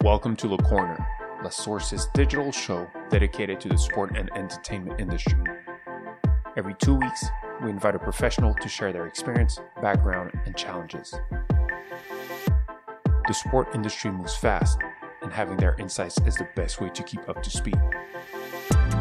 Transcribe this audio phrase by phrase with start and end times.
[0.00, 1.06] Welcome to Le Corner,
[1.44, 5.38] La Source's digital show dedicated to the sport and entertainment industry.
[6.56, 7.24] Every two weeks,
[7.62, 11.14] we invite a professional to share their experience, background, and challenges.
[13.28, 14.78] The sport industry moves fast,
[15.22, 17.80] and having their insights is the best way to keep up to speed.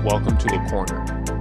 [0.03, 1.40] Welcome to Le Corner.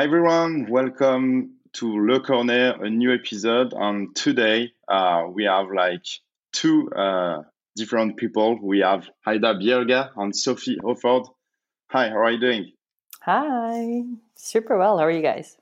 [0.00, 3.74] Hi everyone, welcome to Le Corner, a new episode.
[3.76, 6.06] And today uh, we have like
[6.52, 7.42] two uh,
[7.76, 8.58] different people.
[8.62, 11.26] We have Haida Bjerga and Sophie Hofford.
[11.88, 12.72] Hi, how are you doing?
[13.20, 14.04] Hi,
[14.36, 14.96] super well.
[14.96, 15.58] How are you guys?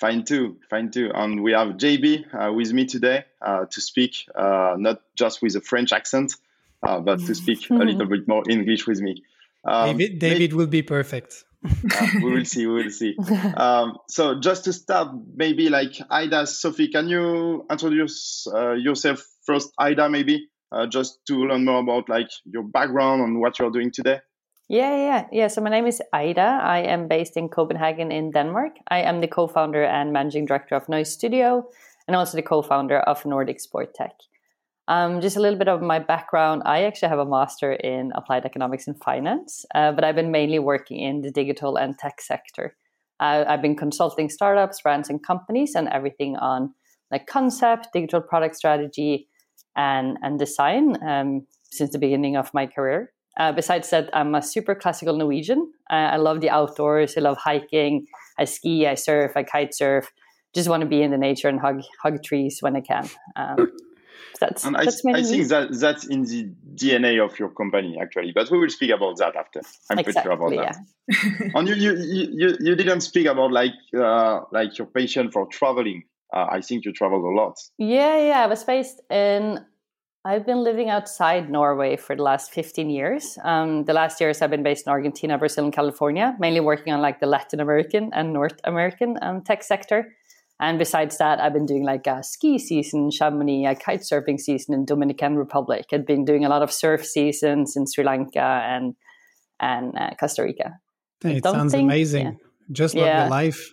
[0.00, 1.10] Fine too, fine too.
[1.14, 5.54] And we have JB uh, with me today uh, to speak, uh, not just with
[5.54, 6.32] a French accent,
[6.82, 9.22] uh, but to speak a little bit more English with me.
[9.66, 11.44] Um, David, David will be perfect.
[11.64, 12.66] Uh, we will see.
[12.66, 13.16] We will see.
[13.56, 19.72] Um, so, just to start, maybe like Ida, Sophie, can you introduce uh, yourself first,
[19.78, 23.90] Ida, maybe uh, just to learn more about like your background and what you're doing
[23.90, 24.20] today.
[24.68, 25.48] Yeah, yeah, yeah.
[25.48, 26.60] So my name is Ida.
[26.62, 28.72] I am based in Copenhagen, in Denmark.
[28.88, 31.66] I am the co-founder and managing director of Noise Studio,
[32.06, 34.12] and also the co-founder of Nordic Sport Tech.
[34.88, 36.62] Um, just a little bit of my background.
[36.64, 40.58] I actually have a master in applied economics and finance, uh, but I've been mainly
[40.58, 42.74] working in the digital and tech sector.
[43.20, 46.72] Uh, I've been consulting startups, brands, and companies, and everything on
[47.10, 49.28] like concept, digital product strategy,
[49.76, 53.12] and and design um, since the beginning of my career.
[53.38, 55.70] Uh, besides that, I'm a super classical Norwegian.
[55.90, 57.16] I love the outdoors.
[57.16, 58.06] I love hiking.
[58.38, 58.86] I ski.
[58.86, 59.32] I surf.
[59.36, 60.12] I kite surf.
[60.54, 63.08] Just want to be in the nature and hug hug trees when I can.
[63.36, 63.70] Um,
[64.40, 68.32] that's, and I, that's I think that that's in the DNA of your company actually,
[68.32, 69.60] but we will speak about that after.
[69.90, 70.76] I'm exactly, pretty sure about that.
[71.42, 71.48] Yeah.
[71.54, 71.92] and you, you
[72.32, 76.04] you you didn't speak about like uh, like your passion for traveling.
[76.32, 77.56] Uh, I think you traveled a lot.
[77.78, 78.44] Yeah, yeah.
[78.44, 79.64] I was based in.
[80.24, 83.38] I've been living outside Norway for the last 15 years.
[83.44, 87.00] Um, the last years I've been based in Argentina, Brazil, and California, mainly working on
[87.00, 90.12] like the Latin American and North American um, tech sector.
[90.60, 94.40] And besides that, I've been doing like a ski season in Chamonix, a kite surfing
[94.40, 95.86] season in Dominican Republic.
[95.92, 98.94] I've been doing a lot of surf seasons in Sri Lanka and
[99.60, 100.78] and uh, Costa Rica.
[101.24, 102.26] It sounds think, amazing.
[102.26, 102.32] Yeah.
[102.70, 103.20] Just love yeah.
[103.22, 103.72] your life.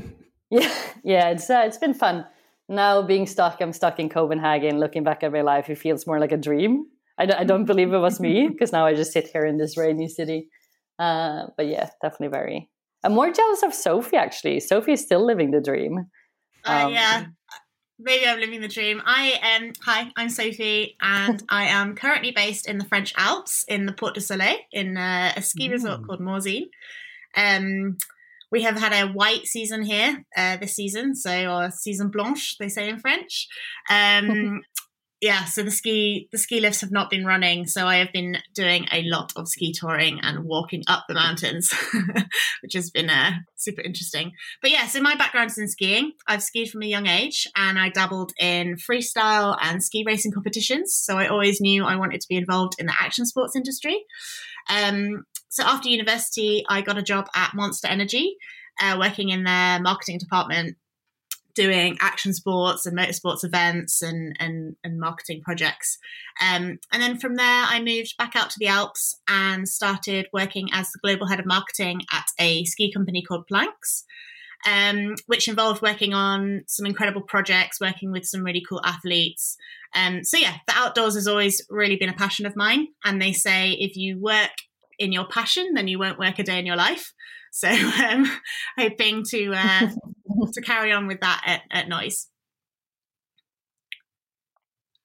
[0.50, 0.74] yeah,
[1.04, 2.26] yeah, it's uh, it's been fun.
[2.68, 4.78] Now being stuck, I'm stuck in Copenhagen.
[4.78, 6.86] Looking back at my life, it feels more like a dream.
[7.18, 9.56] I d- I don't believe it was me because now I just sit here in
[9.56, 10.48] this rainy city.
[10.98, 12.70] Uh, but yeah, definitely very.
[13.02, 14.60] I'm more jealous of Sophie actually.
[14.60, 16.06] Sophie is still living the dream.
[16.66, 17.26] Uh, um, yeah,
[17.98, 19.00] maybe I'm living the dream.
[19.04, 19.72] I am.
[19.84, 24.14] Hi, I'm Sophie, and I am currently based in the French Alps in the Portes
[24.14, 26.68] du Soleil in uh, a ski resort called Morzine.
[27.36, 27.96] Um,
[28.50, 32.68] we have had a white season here uh, this season, so or season blanche they
[32.68, 33.48] say in French.
[33.90, 34.62] Um,
[35.20, 38.36] yeah, so the ski the ski lifts have not been running, so I have been
[38.54, 41.72] doing a lot of ski touring and walking up the mountains,
[42.62, 44.32] which has been uh, super interesting.
[44.60, 46.12] But yeah, so my background is in skiing.
[46.28, 50.92] I've skied from a young age, and I dabbled in freestyle and ski racing competitions.
[50.94, 54.04] So I always knew I wanted to be involved in the action sports industry.
[54.68, 58.36] Um, so after university, I got a job at Monster Energy,
[58.82, 60.76] uh, working in their marketing department
[61.56, 65.98] doing action sports and motorsports events and and, and marketing projects.
[66.40, 70.68] Um, and then from there, I moved back out to the Alps and started working
[70.72, 74.04] as the global head of marketing at a ski company called Planks.
[74.66, 79.56] Um, which involved working on some incredible projects, working with some really cool athletes.
[79.94, 82.88] Um, so yeah, the outdoors has always really been a passion of mine.
[83.04, 84.50] And they say if you work
[84.98, 87.12] in your passion, then you won't work a day in your life.
[87.52, 87.68] So
[88.04, 88.30] um,
[88.78, 89.88] hoping to uh,
[90.52, 92.28] to carry on with that at, at Noise.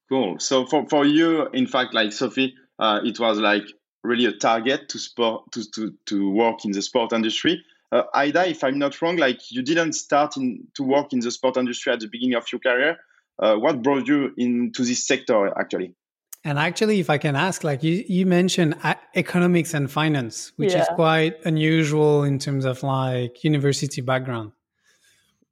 [0.09, 0.40] Cool.
[0.40, 3.63] So for, for you, in fact, like Sophie, uh, it was like
[4.03, 7.63] really a target to sport to, to, to work in the sport industry.
[7.94, 11.31] Uh, Ida, if I'm not wrong, like you didn't start in to work in the
[11.31, 12.98] sport industry at the beginning of your career.
[13.42, 15.95] Uh, what brought you into this sector actually?
[16.44, 18.76] And actually, if I can ask, like you, you mentioned
[19.14, 20.82] economics and finance, which yeah.
[20.82, 24.52] is quite unusual in terms of like university background.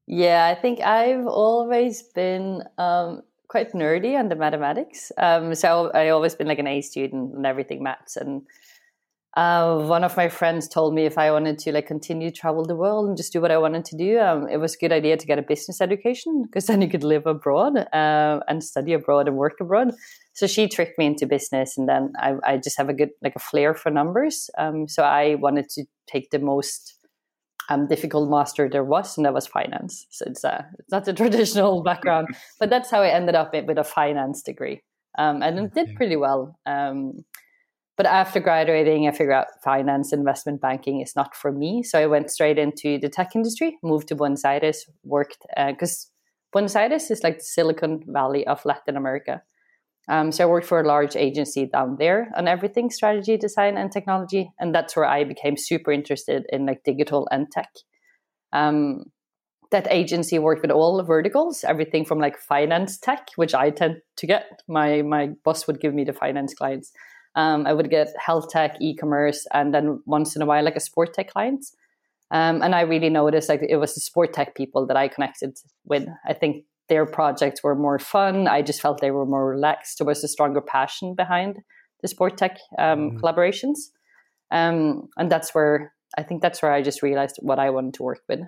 [0.08, 5.12] Yeah, I think I've always been um, quite nerdy on the mathematics.
[5.20, 8.42] Um, so I always been like an A student and everything maths and
[9.38, 12.66] uh, one of my friends told me if I wanted to like continue to travel
[12.66, 14.92] the world and just do what I wanted to do, um, it was a good
[14.92, 18.94] idea to get a business education because then you could live abroad uh, and study
[18.94, 19.94] abroad and work abroad.
[20.40, 23.36] So she tricked me into business, and then I, I just have a good like
[23.36, 24.50] a flair for numbers.
[24.58, 26.96] Um, so I wanted to take the most
[27.68, 30.08] um, difficult master there was, and that was finance.
[30.12, 33.78] So it's, uh, it's not a traditional background, but that's how I ended up with
[33.78, 34.82] a finance degree,
[35.18, 36.58] um, and it did pretty well.
[36.66, 37.26] Um,
[37.98, 41.84] but after graduating, I figured out finance, investment banking is not for me.
[41.84, 46.54] So I went straight into the tech industry, moved to Buenos Aires, worked because uh,
[46.54, 49.44] Buenos Aires is like the Silicon Valley of Latin America.
[50.10, 53.92] Um, so I worked for a large agency down there on everything strategy, design, and
[53.92, 57.70] technology, and that's where I became super interested in like digital and tech.
[58.52, 59.06] Um,
[59.72, 63.98] that agency worked with all the verticals, everything from like finance tech, which I tend
[64.18, 64.64] to get.
[64.68, 66.92] My my boss would give me the finance clients,
[67.36, 70.82] um, I would get health tech, e-commerce, and then once in a while like a
[70.82, 71.76] sport tech clients.
[72.32, 75.58] Um, and I really noticed like it was the sport tech people that I connected
[75.86, 76.08] with.
[76.28, 78.48] I think their projects were more fun.
[78.48, 80.00] I just felt they were more relaxed.
[80.00, 81.58] There was a stronger passion behind
[82.02, 83.20] the sport tech um, mm.
[83.20, 83.78] collaborations,
[84.52, 88.04] um, and that's where I think that's where I just realized what I wanted to
[88.04, 88.40] work with.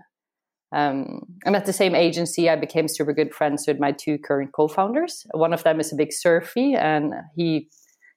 [0.73, 4.51] Um, and at the same agency, I became super good friends with my two current
[4.53, 5.25] co-founders.
[5.33, 7.69] One of them is a big surfy, and he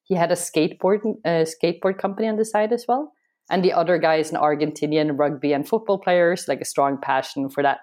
[0.05, 3.13] he had a skateboard uh, skateboard company on the side as well.
[3.51, 6.99] And the other guy is an Argentinian rugby and football player, so like a strong
[7.01, 7.79] passion for that,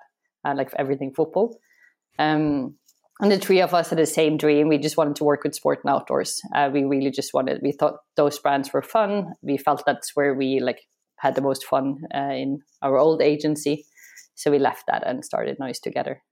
[0.45, 1.59] uh, like for everything football.
[2.19, 2.75] Um,
[3.21, 4.67] and the three of us had the same dream.
[4.67, 6.41] We just wanted to work with sport and outdoors.
[6.55, 7.61] Uh, we really just wanted.
[7.61, 9.33] We thought those brands were fun.
[9.43, 10.81] We felt that's where we like
[11.17, 13.85] had the most fun uh, in our old agency.
[14.33, 16.23] So we left that and started Noise together.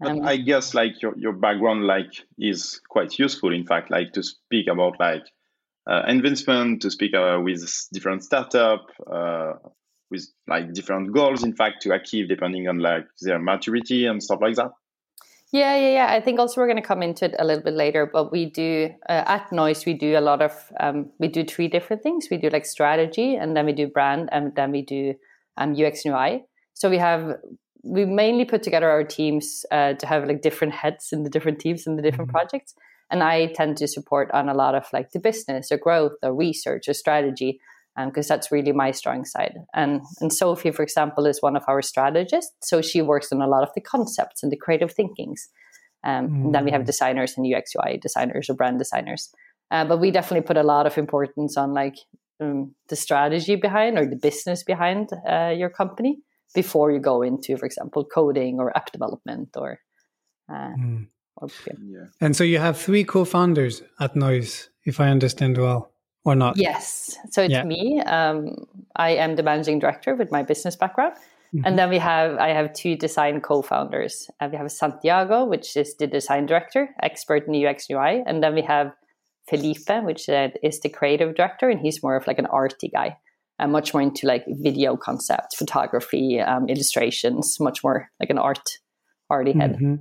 [0.00, 3.52] But um, I guess like your, your background like is quite useful.
[3.52, 5.24] In fact, like to speak about like
[5.86, 7.62] uh, investment, to speak uh, with
[7.92, 9.52] different startup, uh,
[10.10, 11.44] with like different goals.
[11.44, 14.70] In fact, to achieve depending on like their maturity and stuff like that.
[15.52, 16.06] Yeah, yeah, yeah.
[16.10, 18.46] I think also we're going to come into it a little bit later, but we
[18.46, 22.28] do uh, at Noise we do a lot of um, we do three different things.
[22.30, 25.14] We do like strategy, and then we do brand, and then we do
[25.56, 26.44] um, UX and UI.
[26.74, 27.36] So we have
[27.86, 31.60] we mainly put together our teams uh, to have like different heads in the different
[31.60, 32.36] teams and the different mm-hmm.
[32.36, 32.74] projects
[33.10, 36.34] and i tend to support on a lot of like the business or growth or
[36.34, 37.60] research or strategy
[38.04, 41.64] because um, that's really my strong side and and sophie for example is one of
[41.66, 45.48] our strategists so she works on a lot of the concepts and the creative thinkings
[46.04, 46.52] um, mm-hmm.
[46.52, 46.86] then we have mm.
[46.86, 49.30] designers and ux ui designers or brand designers
[49.70, 51.96] uh, but we definitely put a lot of importance on like
[52.40, 56.18] um, the strategy behind or the business behind uh, your company
[56.54, 59.80] before you go into, for example, coding or app development or.
[60.48, 61.06] Uh, mm.
[61.36, 61.48] or
[61.84, 62.06] yeah.
[62.20, 65.90] And so you have three co-founders at Noise, if I understand well,
[66.26, 66.56] or not?
[66.56, 67.16] Yes.
[67.30, 67.64] So it's yeah.
[67.64, 68.00] me.
[68.00, 71.14] Um, I am the managing director with my business background.
[71.14, 71.64] Mm-hmm.
[71.64, 74.28] And then we have I have two design co-founders.
[74.40, 78.54] Uh, we have Santiago, which is the design director, expert in UX UI, and then
[78.54, 78.92] we have
[79.48, 83.16] Felipe, which uh, is the creative director, and he's more of like an arty guy
[83.58, 88.68] and much more into like video concept, photography, um, illustrations, much more like an art
[89.30, 89.76] arty head.
[89.76, 89.94] Mm-hmm.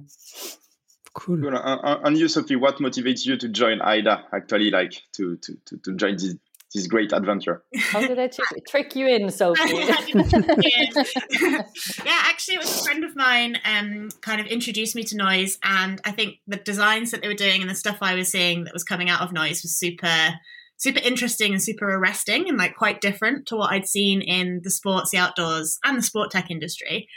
[1.15, 1.37] Cool.
[1.37, 1.55] cool.
[1.55, 4.25] Uh, and you, Sophie, what motivates you to join IDA?
[4.33, 6.35] Actually, like to to to, to join this
[6.73, 7.63] this great adventure.
[7.77, 9.61] How did I trick, trick you in, Sophie?
[9.73, 9.93] yeah,
[12.05, 16.01] actually, it was a friend of mine um, kind of introduced me to Noise, and
[16.03, 18.73] I think the designs that they were doing and the stuff I was seeing that
[18.73, 20.33] was coming out of Noise was super
[20.77, 24.69] super interesting and super arresting and like quite different to what I'd seen in the
[24.69, 27.07] sports, the outdoors, and the sport tech industry.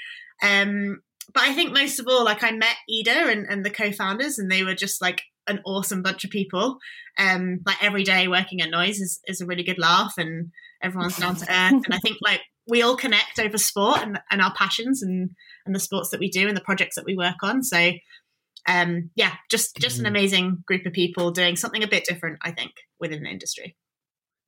[0.41, 1.03] Um,
[1.33, 4.51] but I think most of all, like I met Ida and, and the co-founders, and
[4.51, 6.79] they were just like an awesome bunch of people.
[7.19, 10.51] Um, like every day working at Noise is, is a really good laugh, and
[10.83, 11.85] everyone's down to earth.
[11.85, 15.31] and I think like we all connect over sport and, and our passions and
[15.67, 17.63] and the sports that we do and the projects that we work on.
[17.63, 17.93] So
[18.67, 20.09] um, yeah, just just an mm.
[20.09, 23.77] amazing group of people doing something a bit different, I think, within the industry.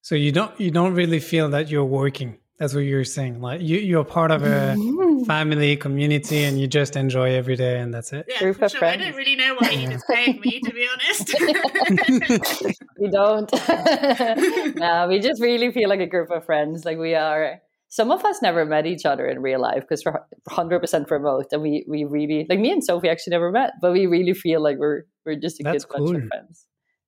[0.02, 2.38] So you don't you don't really feel that you're working.
[2.60, 3.40] That's what you're saying.
[3.40, 5.24] Like you you're part of a mm-hmm.
[5.24, 8.26] family community and you just enjoy every day and that's it.
[8.28, 8.80] Yeah, group of sure.
[8.80, 9.00] friends.
[9.00, 12.78] I don't really know why he is paying me to be honest.
[12.98, 13.50] we don't.
[14.76, 16.84] no, we just really feel like a group of friends.
[16.84, 20.20] Like we are some of us never met each other in real life because we're
[20.50, 24.06] 100% remote and we, we really like me and sophie actually never met but we
[24.06, 26.12] really feel like we're we're just a That's good cool.
[26.12, 26.66] bunch of friends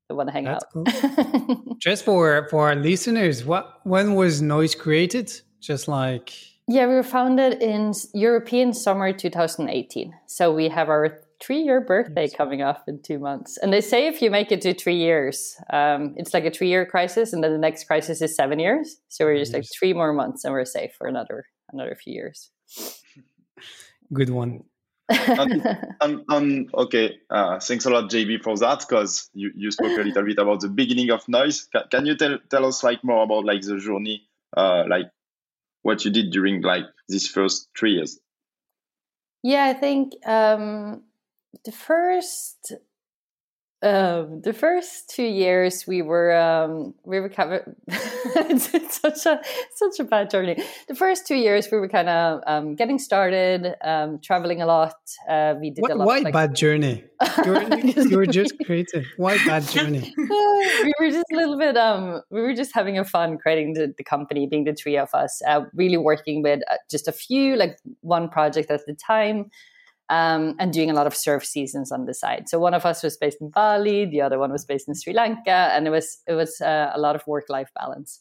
[0.08, 1.76] that want to hang That's out cool.
[1.80, 6.32] just for for our listeners what when was noise created just like
[6.68, 12.22] yeah we were founded in european summer 2018 so we have our three year birthday
[12.22, 12.34] yes.
[12.34, 13.58] coming up in two months.
[13.58, 16.68] And they say if you make it to three years, um, it's like a three
[16.68, 18.96] year crisis, and then the next crisis is seven years.
[19.08, 22.50] So we're just like three more months, and we're safe for another another few years.
[24.12, 24.64] Good one.
[25.08, 25.62] Um,
[26.00, 30.02] um, um, okay, uh, thanks a lot, JB, for that because you, you spoke a
[30.02, 31.68] little bit about the beginning of noise.
[31.72, 35.06] Can, can you tell tell us like more about like the journey, uh, like
[35.82, 38.18] what you did during like these first three years?
[39.42, 41.02] Yeah, I think um,
[41.64, 42.72] the first
[43.82, 49.40] um, the first two years we were um, we were kind of it's, such a
[49.74, 50.62] such a bad journey.
[50.86, 54.94] The first two years we were kind of um, getting started, um, traveling a lot.
[55.28, 56.06] Uh, we did what, a lot.
[56.06, 57.04] Why like, bad journey?
[57.44, 59.04] You were, you were just creative.
[59.16, 60.14] Why bad journey?
[60.16, 61.76] we were just a little bit.
[61.76, 65.12] Um, we were just having a fun creating the, the company, being the three of
[65.12, 69.50] us, uh, really working with uh, just a few, like one project at the time
[70.12, 72.46] um, and doing a lot of surf seasons on the side.
[72.46, 75.14] So one of us was based in Bali, the other one was based in Sri
[75.14, 78.20] Lanka, and it was it was uh, a lot of work life balance.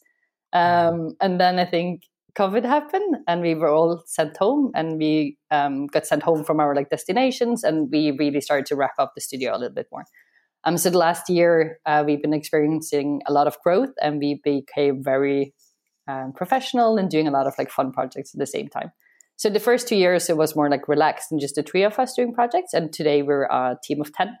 [0.54, 5.36] Um, and then I think COVID happened, and we were all sent home, and we
[5.50, 9.12] um, got sent home from our like destinations, and we really started to wrap up
[9.14, 10.06] the studio a little bit more.
[10.64, 14.40] Um, so the last year uh, we've been experiencing a lot of growth, and we
[14.42, 15.52] became very
[16.08, 18.92] um, professional and doing a lot of like fun projects at the same time.
[19.42, 21.98] So the first two years it was more like relaxed and just the three of
[21.98, 24.38] us doing projects, and today we're a team of ten.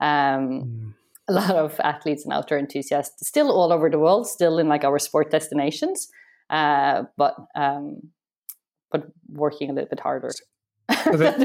[0.00, 0.94] Um, mm.
[1.28, 4.82] A lot of athletes and outdoor enthusiasts, still all over the world, still in like
[4.82, 6.08] our sport destinations,
[6.50, 8.10] uh, but um,
[8.90, 10.30] but working a little bit harder.
[11.04, 11.30] So the,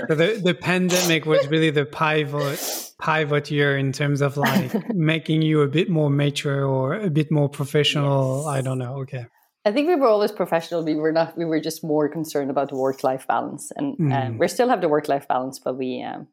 [0.08, 2.58] the, the, the, pandemic was really the pivot
[2.98, 7.30] pivot year in terms of like making you a bit more mature or a bit
[7.30, 8.44] more professional.
[8.46, 8.56] Yes.
[8.56, 8.94] I don't know.
[9.00, 9.26] Okay.
[9.70, 10.84] I think we were always professional.
[10.84, 11.38] We were not.
[11.38, 14.12] We were just more concerned about the work life balance, and mm.
[14.12, 16.26] uh, we still have the work life balance, but we, um,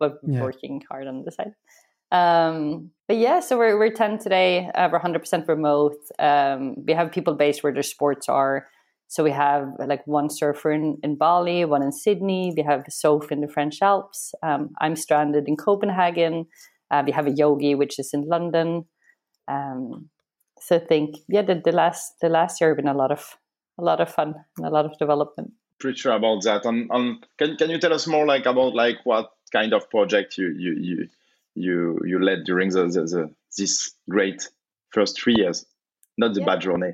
[0.00, 0.42] but yeah.
[0.42, 1.54] working hard on the side.
[2.10, 4.68] Um, but yeah, so we're we're ten today.
[4.74, 6.00] Uh, we're hundred percent remote.
[6.18, 8.66] Um, we have people based where their sports are.
[9.06, 12.52] So we have like one surfer in, in Bali, one in Sydney.
[12.56, 14.34] We have Soph in the French Alps.
[14.42, 16.46] Um, I'm stranded in Copenhagen.
[16.90, 18.86] Uh, we have a yogi, which is in London.
[19.46, 20.10] Um,
[20.64, 23.36] so I think yeah, the, the last the last year been a lot of
[23.78, 25.52] a lot of fun and a lot of development.
[25.78, 26.64] Pretty sure about that.
[26.64, 30.38] And, and can can you tell us more like about like what kind of project
[30.38, 31.08] you you you
[31.54, 34.48] you you led during the, the, the this great
[34.90, 35.66] first three years,
[36.16, 36.46] not the yeah.
[36.46, 36.92] bad journey.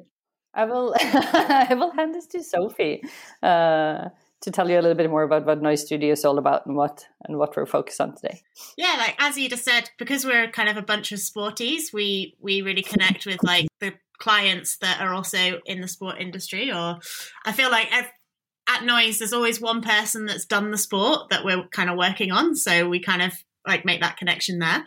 [0.53, 3.05] I will I will hand this to Sophie.
[3.41, 4.09] Uh,
[4.43, 6.77] to tell you a little bit more about what Noise Studio is all about and
[6.77, 8.43] what and what we're focused on today.
[8.77, 12.37] Yeah, like as you just said, because we're kind of a bunch of sporties, we
[12.41, 16.71] we really connect with like the clients that are also in the sport industry.
[16.73, 16.99] Or
[17.45, 21.67] I feel like at Noise, there's always one person that's done the sport that we're
[21.69, 23.33] kind of working on, so we kind of
[23.67, 24.85] like make that connection there.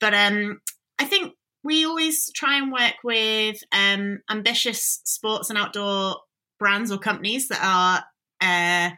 [0.00, 0.60] But um,
[0.98, 6.16] I think we always try and work with um, ambitious sports and outdoor
[6.58, 8.04] brands or companies that are
[8.40, 8.90] uh,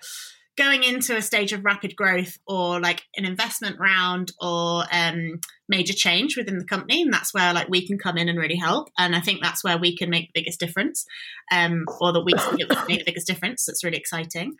[0.56, 5.94] going into a stage of rapid growth or like an investment round or um, major
[5.94, 8.90] change within the company and that's where like we can come in and really help
[8.98, 11.06] and i think that's where we can make the biggest difference
[11.50, 12.56] um, or that we can
[12.88, 13.64] make the biggest difference.
[13.64, 14.54] That's really exciting.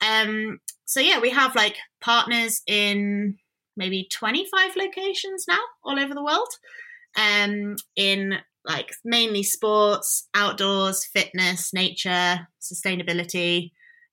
[0.00, 3.36] Um, so yeah we have like partners in
[3.76, 6.48] maybe 25 locations now all over the world
[7.16, 8.34] um, in
[8.66, 13.70] like mainly sports outdoors fitness nature sustainability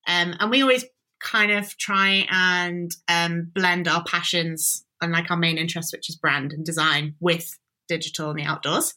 [0.07, 0.85] um, and we always
[1.21, 6.15] kind of try and um, blend our passions and like our main interest, which is
[6.15, 8.93] brand and design, with digital and the outdoors.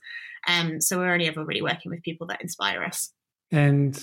[0.48, 3.12] Um, so we're only ever really working with people that inspire us.
[3.50, 3.94] And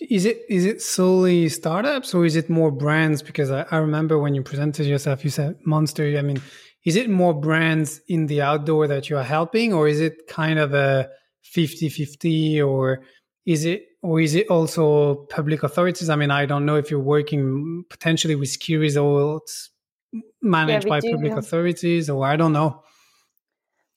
[0.00, 3.22] is it is it solely startups or is it more brands?
[3.22, 6.18] Because I, I remember when you presented yourself, you said Monster.
[6.18, 6.42] I mean,
[6.84, 10.58] is it more brands in the outdoor that you are helping, or is it kind
[10.58, 11.08] of a
[11.44, 13.04] 50 50 or
[13.46, 16.10] is it or is it also public authorities?
[16.10, 19.70] I mean, I don't know if you're working potentially with ski resorts
[20.42, 22.82] managed yeah, by do, public authorities, or I don't know.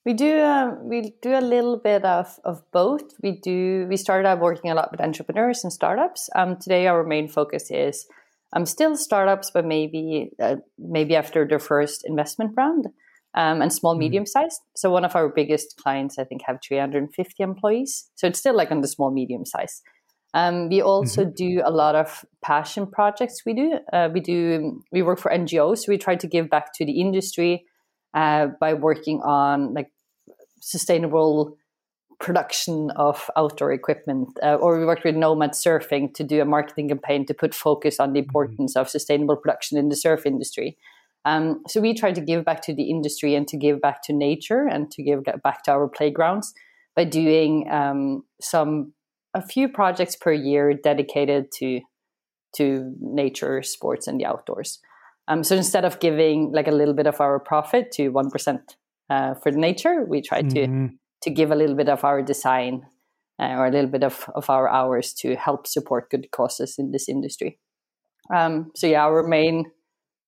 [0.06, 3.02] We do uh, we do a little bit of, of both.
[3.22, 6.30] We do we started out working a lot with entrepreneurs and startups.
[6.34, 8.06] Um, today our main focus is
[8.54, 12.86] um, still startups, but maybe uh, maybe after their first investment round
[13.34, 14.00] um, and small, mm-hmm.
[14.00, 14.62] medium sized.
[14.74, 18.08] So one of our biggest clients, I think, have 350 employees.
[18.14, 19.82] So it's still like on the small, medium size.
[20.34, 21.34] Um, we also mm-hmm.
[21.34, 23.42] do a lot of passion projects.
[23.46, 25.78] We do uh, we do we work for NGOs.
[25.78, 27.64] So we try to give back to the industry
[28.14, 29.90] uh, by working on like
[30.60, 31.56] sustainable
[32.20, 36.88] production of outdoor equipment, uh, or we worked with Nomad Surfing to do a marketing
[36.88, 38.28] campaign to put focus on the mm-hmm.
[38.28, 38.80] importance mm-hmm.
[38.80, 40.76] of sustainable production in the surf industry.
[41.24, 44.12] Um, so we try to give back to the industry and to give back to
[44.12, 46.54] nature and to give back to our playgrounds
[46.96, 48.92] by doing um, some
[49.34, 51.80] a few projects per year dedicated to
[52.56, 54.80] to nature, sports, and the outdoors.
[55.28, 58.76] Um, so instead of giving like a little bit of our profit to one percent
[59.10, 60.86] uh, for nature, we try mm-hmm.
[60.86, 60.92] to
[61.22, 62.82] to give a little bit of our design
[63.40, 66.92] uh, or a little bit of, of our hours to help support good causes in
[66.92, 67.58] this industry.
[68.34, 69.70] Um, so yeah, our main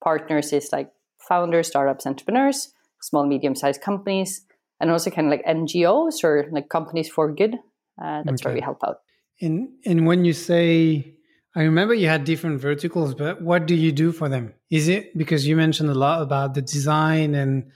[0.03, 0.91] partners is like
[1.29, 4.45] founders, startups, entrepreneurs, small, medium-sized companies,
[4.81, 7.57] and also kind of like NGOs or like companies for good.
[8.01, 8.49] Uh, that's okay.
[8.49, 8.99] where we help out.
[9.41, 11.17] And and when you say,
[11.55, 14.55] I remember you had different verticals, but what do you do for them?
[14.71, 17.71] Is it because you mentioned a lot about the design and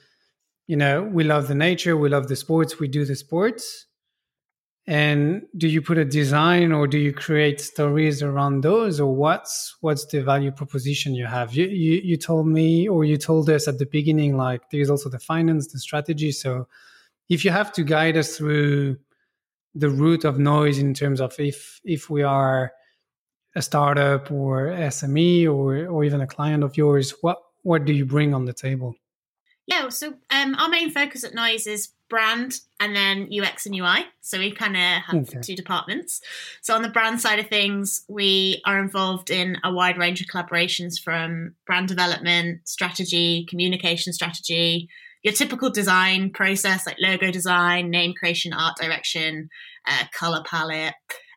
[0.67, 3.87] you know we love the nature, we love the sports, we do the sports,
[4.87, 9.77] and do you put a design or do you create stories around those or what's
[9.81, 13.67] what's the value proposition you have you, you you told me or you told us
[13.67, 16.69] at the beginning like there's also the finance the strategy so
[17.31, 18.97] if you have to guide us through
[19.75, 22.73] the root of noise in terms of if if we are
[23.57, 28.05] a startup or sme or or even a client of yours what what do you
[28.05, 28.95] bring on the table
[29.67, 34.05] yeah, so um, our main focus at Noise is brand and then UX and UI.
[34.21, 35.41] So we kind of have okay.
[35.41, 36.21] two departments.
[36.61, 40.27] So on the brand side of things, we are involved in a wide range of
[40.27, 44.89] collaborations from brand development, strategy, communication strategy,
[45.25, 49.49] your typical design process like logo design, name creation, art direction,
[49.89, 50.95] uh, color palette.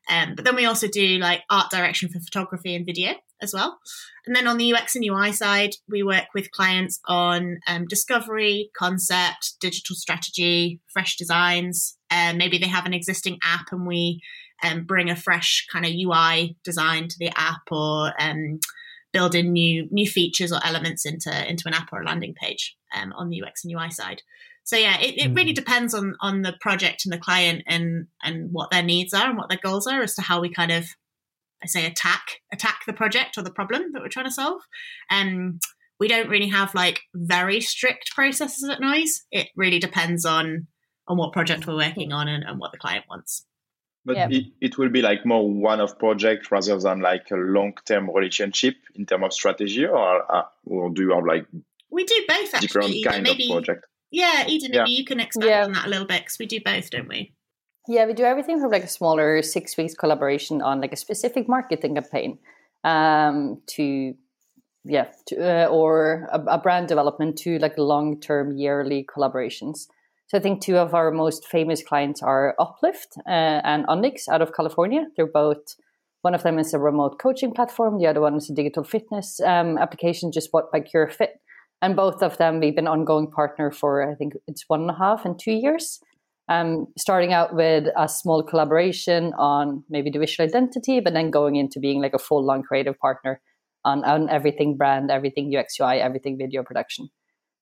[0.10, 3.80] Um, but then we also do like art direction for photography and video as well.
[4.26, 8.70] And then on the UX and UI side, we work with clients on um, discovery,
[8.78, 11.98] concept, digital strategy, fresh designs.
[12.12, 14.22] Um, maybe they have an existing app and we
[14.64, 18.60] um, bring a fresh kind of UI design to the app or um,
[19.18, 22.78] build in new new features or elements into into an app or a landing page
[22.96, 24.22] um, on the UX and UI side.
[24.64, 25.62] So yeah, it, it really mm.
[25.62, 29.38] depends on on the project and the client and and what their needs are and
[29.38, 30.86] what their goals are as to how we kind of
[31.64, 34.62] I say attack attack the project or the problem that we're trying to solve.
[35.10, 35.60] Um,
[36.00, 39.26] we don't really have like very strict processes at Noise.
[39.32, 40.68] It really depends on
[41.08, 43.46] on what project we're working on and, and what the client wants.
[44.08, 44.28] But yeah.
[44.32, 48.10] it, it will be like more one of project rather than like a long term
[48.10, 51.46] relationship in terms of strategy, or uh, or do you have like
[51.92, 52.68] we do both actually.
[52.68, 53.86] Different kind maybe, of project.
[54.10, 55.66] Yeah, Ida, maybe you can expand yeah.
[55.66, 57.34] on that a little bit because we do both, don't we?
[57.90, 61.50] Yeah, we do everything from like a smaller six weeks collaboration on like a specific
[61.50, 62.40] marketing campaign
[62.86, 64.14] um, to
[64.86, 69.88] yeah, to, uh, or a, a, brand development to like long term yearly collaborations.
[70.28, 74.42] So I think two of our most famous clients are Uplift uh, and Onyx out
[74.42, 75.06] of California.
[75.16, 75.76] They're both
[76.22, 78.00] one of them is a remote coaching platform.
[78.00, 81.40] The other one is a digital fitness um, application just bought by Cure Fit.
[81.82, 84.98] And both of them, we've been ongoing partner for I think it's one and a
[84.98, 86.02] half and two years
[86.50, 91.56] um, starting out with a small collaboration on maybe the visual identity, but then going
[91.56, 93.42] into being like a full-on creative partner
[93.84, 97.10] on, on everything brand, everything UX UI, everything video production.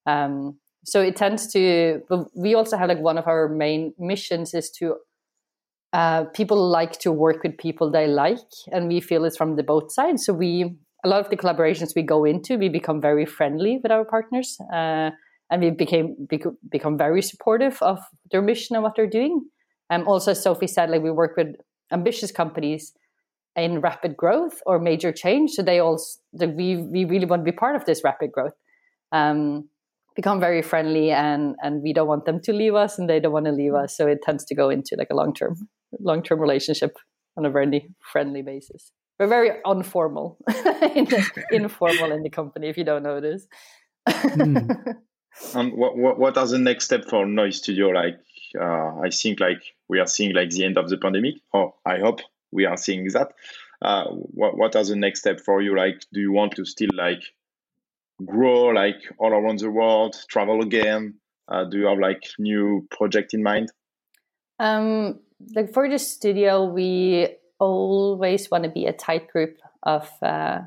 [0.06, 2.02] Um, so it tends to,
[2.36, 4.96] we also have like one of our main missions is to,
[5.94, 8.38] uh, people like to work with people they like,
[8.72, 10.26] and we feel it's from the both sides.
[10.26, 13.92] So we, a lot of the collaborations we go into, we become very friendly with
[13.92, 14.58] our partners.
[14.74, 15.12] Uh,
[15.50, 16.28] and we became
[16.72, 18.00] become very supportive of
[18.32, 19.46] their mission and what they're doing.
[19.90, 21.56] Um, also, Sophie said, like we work with
[21.92, 22.94] ambitious companies
[23.56, 27.56] in rapid growth or major change, so they also we we really want to be
[27.56, 28.54] part of this rapid growth.
[29.12, 29.70] Um,
[30.16, 33.34] become very friendly and and we don't want them to leave us and they don't
[33.34, 35.56] want to leave us so it tends to go into like a long term
[36.00, 36.98] long term relationship
[37.38, 40.38] on a very friendly basis we're very informal
[41.52, 43.48] informal in the company if you don't know this
[44.14, 44.96] mm.
[45.54, 47.90] And what, what, what are the next step for Noise Studio?
[47.90, 48.20] Like,
[48.60, 51.36] uh, I think like we are seeing like the end of the pandemic.
[51.54, 53.34] Oh, I hope we are seeing that.
[53.82, 55.76] Uh, what what are the next step for you?
[55.76, 57.22] Like, do you want to still like
[58.24, 61.16] grow like all around the world, travel again?
[61.48, 63.72] Uh, do you have like new project in mind?
[64.60, 65.20] Um,
[65.56, 67.28] like for the studio, we
[67.60, 70.60] always want to be a tight group of uh,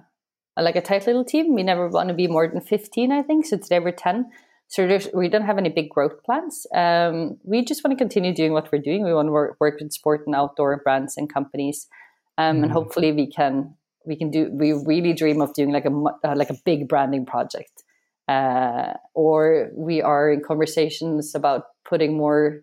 [0.59, 1.55] like a tight little team.
[1.55, 3.47] We never want to be more than fifteen, I think.
[3.47, 4.31] So today we're ten.
[4.71, 6.67] So we don't have any big growth plans.
[6.75, 9.03] Um, we just want to continue doing what we're doing.
[9.03, 11.89] We want to work, work with sport and outdoor brands and companies,
[12.37, 12.65] um, mm-hmm.
[12.65, 13.75] and hopefully we can
[14.09, 14.51] we can do.
[14.51, 15.93] We really dream of doing like a
[16.25, 17.85] uh, like a big branding project,
[18.27, 22.63] uh, or we are in conversations about putting more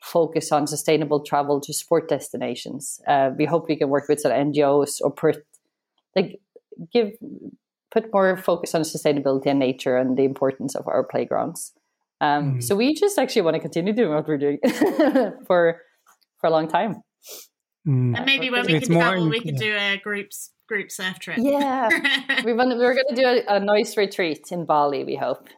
[0.00, 3.00] focus on sustainable travel to sport destinations.
[3.08, 5.44] Uh, we hope we can work with some NGOs or put
[6.14, 6.40] like
[6.92, 7.10] give
[7.90, 11.72] put more focus on sustainability and nature and the importance of our playgrounds.
[12.20, 12.62] Um, mm.
[12.62, 14.58] So we just actually want to continue doing what we're doing
[15.46, 15.80] for
[16.40, 17.02] for a long time.
[17.86, 18.16] Mm.
[18.16, 21.38] And maybe when we it's can travel, we could do a groups group surf trip.
[21.40, 21.88] Yeah,
[22.44, 25.04] we want, we're going to do a, a, nice retreat in Bali.
[25.04, 25.48] We hope,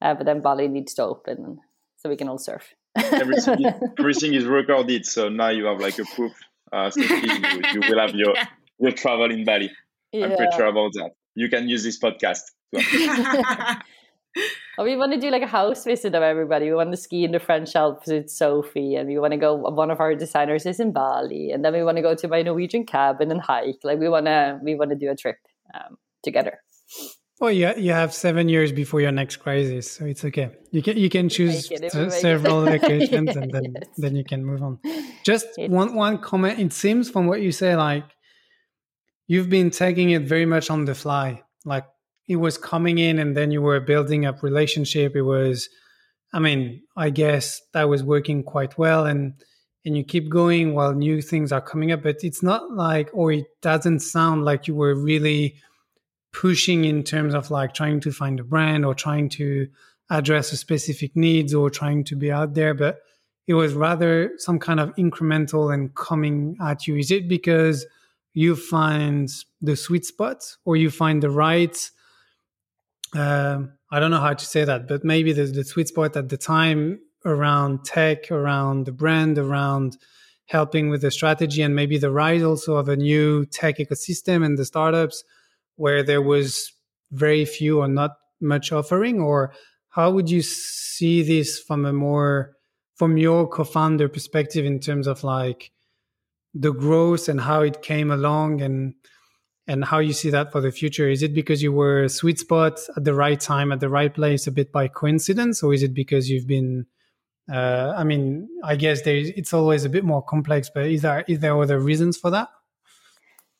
[0.00, 1.58] uh, but then Bali needs to open
[1.96, 2.72] so we can all surf.
[2.96, 6.32] everything, is, everything is recorded, so now you have like a proof.
[6.72, 7.16] Uh, so you,
[7.72, 8.46] you, will have your yeah.
[8.78, 9.70] your travel in Bali.
[10.12, 10.26] Yeah.
[10.26, 11.10] I'm pretty sure about that.
[11.34, 12.42] You can use this podcast.
[14.78, 16.66] We want to do like a house visit of everybody.
[16.66, 19.54] We want to ski in the French Alps with Sophie, and we want to go.
[19.54, 22.42] One of our designers is in Bali, and then we want to go to my
[22.42, 23.78] Norwegian cabin and hike.
[23.84, 25.36] Like we want to, we want to do a trip
[25.74, 26.58] um, together.
[27.40, 30.50] Well, you you have seven years before your next crisis, so it's okay.
[30.70, 31.68] You can you can choose
[32.20, 33.88] several vacations, and then yes.
[33.96, 34.78] then you can move on.
[35.24, 36.58] Just one one comment.
[36.58, 38.04] It seems from what you say, like
[39.26, 41.42] you've been taking it very much on the fly.
[41.64, 41.86] Like
[42.26, 45.14] it was coming in, and then you were building up relationship.
[45.14, 45.68] It was,
[46.32, 49.34] I mean, I guess that was working quite well, and
[49.86, 52.02] and you keep going while new things are coming up.
[52.02, 55.56] But it's not like, or it doesn't sound like you were really
[56.34, 59.68] pushing in terms of like trying to find a brand or trying to
[60.10, 62.98] address a specific needs or trying to be out there but
[63.46, 67.86] it was rather some kind of incremental and coming at you is it because
[68.34, 69.30] you find
[69.62, 71.90] the sweet spot or you find the right
[73.14, 76.28] um, i don't know how to say that but maybe the, the sweet spot at
[76.28, 79.96] the time around tech around the brand around
[80.46, 84.58] helping with the strategy and maybe the rise also of a new tech ecosystem and
[84.58, 85.24] the startups
[85.76, 86.72] where there was
[87.12, 89.52] very few or not much offering or
[89.90, 92.52] how would you see this from a more
[92.96, 95.72] from your co-founder perspective in terms of like
[96.52, 98.94] the growth and how it came along and
[99.66, 101.08] and how you see that for the future?
[101.08, 104.12] Is it because you were a sweet spot at the right time at the right
[104.12, 105.62] place a bit by coincidence?
[105.62, 106.86] Or is it because you've been
[107.52, 111.24] uh, i mean i guess there it's always a bit more complex but is there
[111.28, 112.48] is there other reasons for that?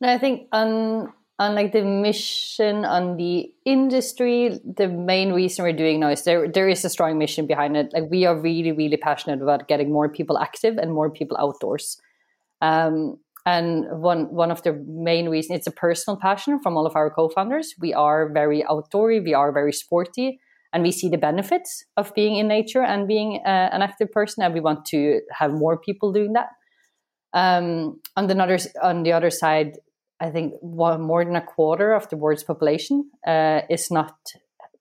[0.00, 5.72] No i think um on like the mission on the industry the main reason we're
[5.72, 7.92] doing now is there there is a strong mission behind it.
[7.92, 12.00] Like we are really really passionate about getting more people active and more people outdoors.
[12.60, 16.96] Um, and one one of the main reasons it's a personal passion from all of
[16.96, 20.38] our co-founders we are very outdoorsy we are very sporty
[20.72, 24.42] and we see the benefits of being in nature and being uh, an active person
[24.42, 26.48] and we want to have more people doing that
[27.32, 29.72] um, on the other on the other side
[30.20, 34.14] I think one, more than a quarter of the world's population uh, is not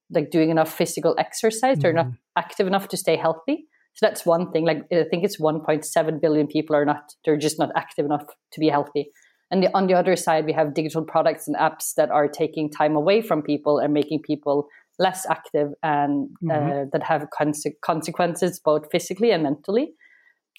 [0.10, 1.74] like doing enough physical exercise.
[1.74, 1.82] Mm-hmm.
[1.82, 3.68] They're not active enough to stay healthy.
[3.96, 4.66] So that's one thing.
[4.66, 7.14] Like I think it's 1.7 billion people are not.
[7.26, 9.12] They're just not active enough to be healthy.
[9.52, 12.72] And the, on the other side, we have digital products and apps that are taking
[12.72, 16.52] time away from people and making people less active and mm-hmm.
[16.52, 19.94] uh, that have conse- consequences both physically and mentally.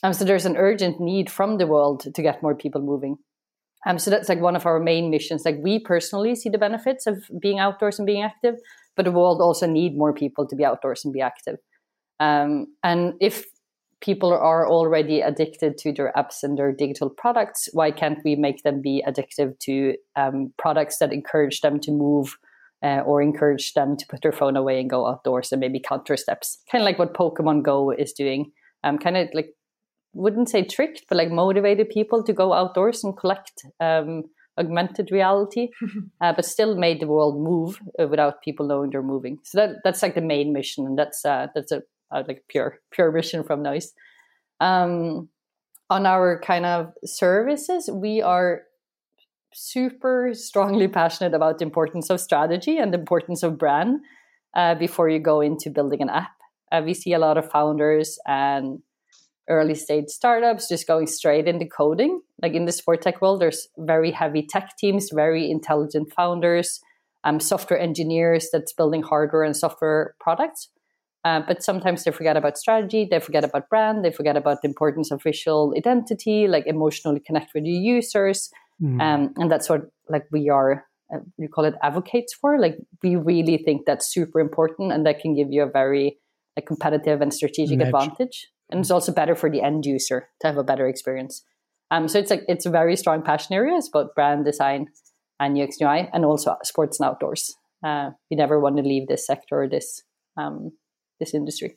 [0.03, 3.16] Um, so there's an urgent need from the world to get more people moving.
[3.87, 5.44] Um, so that's like one of our main missions.
[5.44, 8.57] Like we personally see the benefits of being outdoors and being active,
[8.97, 11.57] but the world also need more people to be outdoors and be active.
[12.20, 13.46] Um, and if
[14.00, 18.62] people are already addicted to their apps and their digital products, why can't we make
[18.62, 22.37] them be addictive to um, products that encourage them to move
[22.83, 26.16] uh, or encourage them to put their phone away and go outdoors and maybe counter
[26.16, 26.59] steps?
[26.70, 28.53] Kind of like what Pokemon Go is doing.
[28.83, 29.55] Um, kind of like
[30.12, 34.24] wouldn't say tricked, but like motivated people to go outdoors and collect um,
[34.59, 35.68] augmented reality,
[36.20, 39.38] uh, but still made the world move uh, without people knowing they're moving.
[39.44, 41.83] So that that's like the main mission, and that's uh, that's a,
[42.14, 43.92] a like pure pure mission from Noise.
[44.61, 45.29] Um,
[45.90, 48.62] on our kind of services, we are
[49.53, 54.00] super strongly passionate about the importance of strategy and the importance of brand
[54.57, 56.33] uh, before you go into building an app.
[56.72, 58.81] Uh, we see a lot of founders and
[59.48, 62.20] early stage startups just going straight into coding.
[62.42, 66.81] Like in the sport tech world, there's very heavy tech teams, very intelligent founders,
[67.24, 70.68] um, software engineers that's building hardware and software products.
[71.24, 74.68] Uh, but sometimes they forget about strategy, they forget about brand, they forget about the
[74.68, 78.50] importance of visual identity, like emotionally connect with your users.
[78.82, 79.00] Mm.
[79.00, 80.84] Um, and that's what like we are,
[81.14, 82.58] uh, we call it advocates for.
[82.58, 86.18] Like we really think that's super important and that can give you a very
[86.56, 90.56] like, competitive and strategic advantage and it's also better for the end user to have
[90.56, 91.44] a better experience.
[91.90, 93.72] Um, so it's like it's a very strong passion area.
[93.72, 94.88] areas, both brand design
[95.38, 97.54] and UX UI, and also sports and outdoors.
[97.84, 100.02] Uh, we never want to leave this sector or this
[100.37, 100.72] um,
[101.20, 101.77] this industry.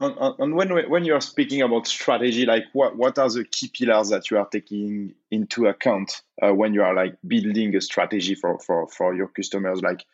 [0.00, 4.08] And, when when you are speaking about strategy, like what what are the key pillars
[4.10, 8.58] that you are taking into account uh, when you are like building a strategy for
[8.60, 9.82] for for your customers?
[9.82, 10.04] Like,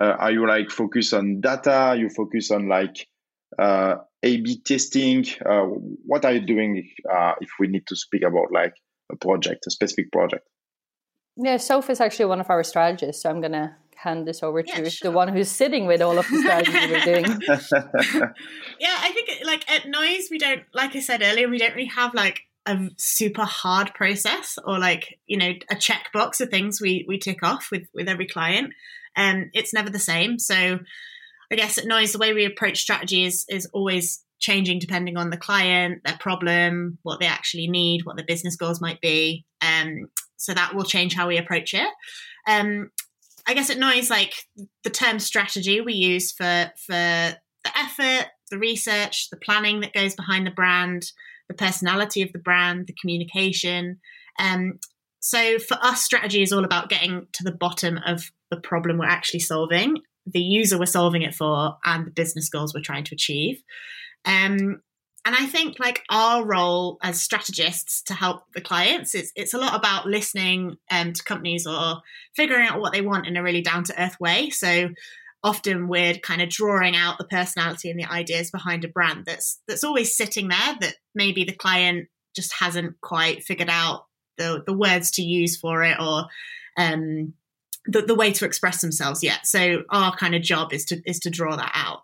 [0.00, 1.96] uh, are you like focus on data?
[1.98, 3.08] You focus on like
[3.58, 5.24] uh, A/B testing?
[5.44, 5.64] Uh,
[6.06, 8.74] what are you doing uh, if we need to speak about like
[9.10, 10.46] a project, a specific project?
[11.36, 14.76] Yeah, Soph is actually one of our strategists, so I'm gonna hand this over Yeah,
[14.76, 15.10] to sure.
[15.10, 17.24] the one who's sitting with all of the strategies we're doing.
[18.80, 21.88] yeah, I think like at Noise, we don't, like I said earlier, we don't really
[21.88, 27.06] have like a super hard process or like you know a checkbox of things we
[27.08, 28.72] we tick off with with every client.
[29.16, 30.38] And um, it's never the same.
[30.38, 30.78] So
[31.50, 35.30] I guess at Noise, the way we approach strategy is is always changing depending on
[35.30, 39.44] the client, their problem, what they actually need, what the business goals might be.
[39.60, 41.88] Um, so that will change how we approach it.
[42.48, 42.90] Um,
[43.50, 44.34] I guess it Noise, like
[44.84, 50.14] the term strategy we use for for the effort, the research, the planning that goes
[50.14, 51.10] behind the brand,
[51.48, 53.98] the personality of the brand, the communication.
[54.38, 54.78] Um,
[55.18, 59.06] so for us, strategy is all about getting to the bottom of the problem we're
[59.06, 63.16] actually solving, the user we're solving it for, and the business goals we're trying to
[63.16, 63.60] achieve.
[64.26, 64.80] Um,
[65.24, 69.58] and I think like our role as strategists to help the clients, it's it's a
[69.58, 72.00] lot about listening um, to companies or
[72.34, 74.50] figuring out what they want in a really down to earth way.
[74.50, 74.88] So
[75.42, 79.60] often we're kind of drawing out the personality and the ideas behind a brand that's
[79.68, 84.06] that's always sitting there that maybe the client just hasn't quite figured out
[84.38, 86.26] the the words to use for it or
[86.78, 87.34] um,
[87.86, 89.46] the, the way to express themselves yet.
[89.46, 92.02] So our kind of job is to is to draw that out.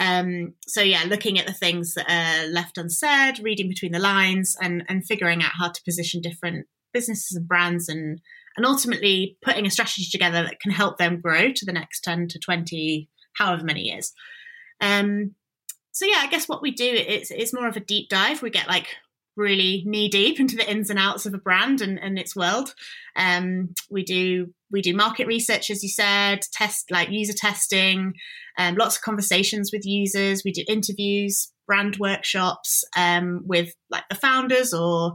[0.00, 4.56] Um, so yeah, looking at the things that are left unsaid, reading between the lines,
[4.60, 8.20] and and figuring out how to position different businesses and brands, and
[8.56, 12.28] and ultimately putting a strategy together that can help them grow to the next ten
[12.28, 14.12] to twenty, however many years.
[14.80, 15.34] Um,
[15.92, 18.42] so yeah, I guess what we do it's it's more of a deep dive.
[18.42, 18.88] We get like
[19.36, 22.74] really knee deep into the ins and outs of a brand and, and its world.
[23.16, 28.14] Um, we do we do market research, as you said, test like user testing,
[28.58, 30.42] um, lots of conversations with users.
[30.44, 35.14] We do interviews, brand workshops um, with like the founders or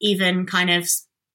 [0.00, 0.88] even kind of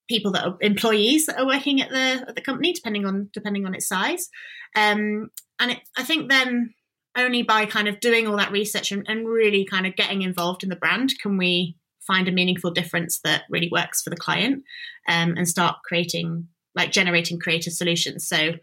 [0.10, 3.66] people that are employees that are working at the at the company, depending on depending
[3.66, 4.30] on its size.
[4.76, 6.74] Um, and it, I think then
[7.18, 10.64] only by kind of doing all that research and, and really kind of getting involved
[10.64, 11.76] in the brand can we
[12.08, 14.64] find a meaningful difference that really works for the client
[15.08, 18.28] um, and start creating like generating creative solutions.
[18.28, 18.54] So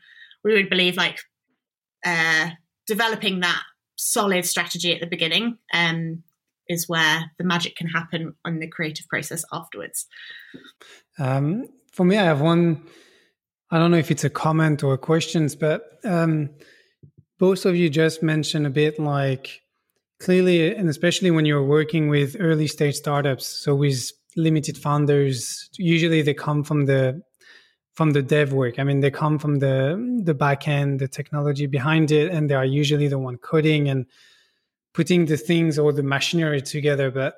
[0.43, 1.21] we would believe like
[2.05, 2.51] uh,
[2.87, 3.63] developing that
[3.97, 6.23] solid strategy at the beginning um,
[6.69, 10.07] is where the magic can happen on the creative process afterwards.
[11.19, 12.83] Um, for me i have one
[13.71, 16.51] i don't know if it's a comment or questions but um,
[17.39, 19.63] both of you just mentioned a bit like
[20.25, 25.69] clearly and especially when you're working with early stage startups so with limited founders.
[25.79, 27.23] Usually they come from the
[27.93, 28.79] from the dev work.
[28.79, 29.79] I mean they come from the
[30.25, 34.07] the back end the technology behind it and they are usually the one coding and
[34.95, 37.35] putting the things or the machinery together but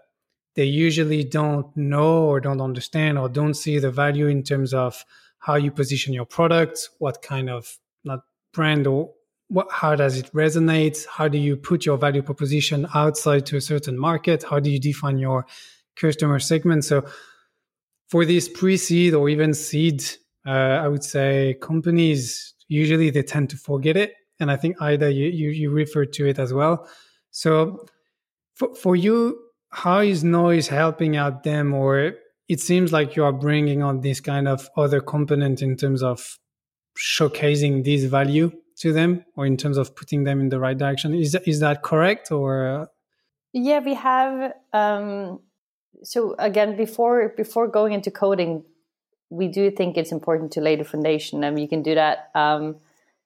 [0.54, 5.04] they usually don't know or don't understand or don't see the value in terms of
[5.38, 8.20] how you position your product what kind of not
[8.52, 9.10] brand or
[9.48, 11.06] what, how does it resonate?
[11.06, 14.42] How do you put your value proposition outside to a certain market?
[14.42, 15.46] How do you define your
[15.94, 16.84] customer segment?
[16.84, 17.06] So,
[18.08, 20.04] for this pre-seed or even seed,
[20.46, 25.10] uh, I would say companies usually they tend to forget it, and I think either
[25.10, 26.88] you you, you referred to it as well.
[27.30, 27.86] So,
[28.54, 29.38] for for you,
[29.70, 32.14] how is noise helping out them, or
[32.48, 36.38] it seems like you are bringing on this kind of other component in terms of
[36.98, 41.14] showcasing this value to them or in terms of putting them in the right direction?
[41.14, 42.88] Is is that correct or
[43.52, 45.40] yeah we have um,
[46.02, 48.62] so again before before going into coding
[49.30, 52.76] we do think it's important to lay the foundation and you can do that um,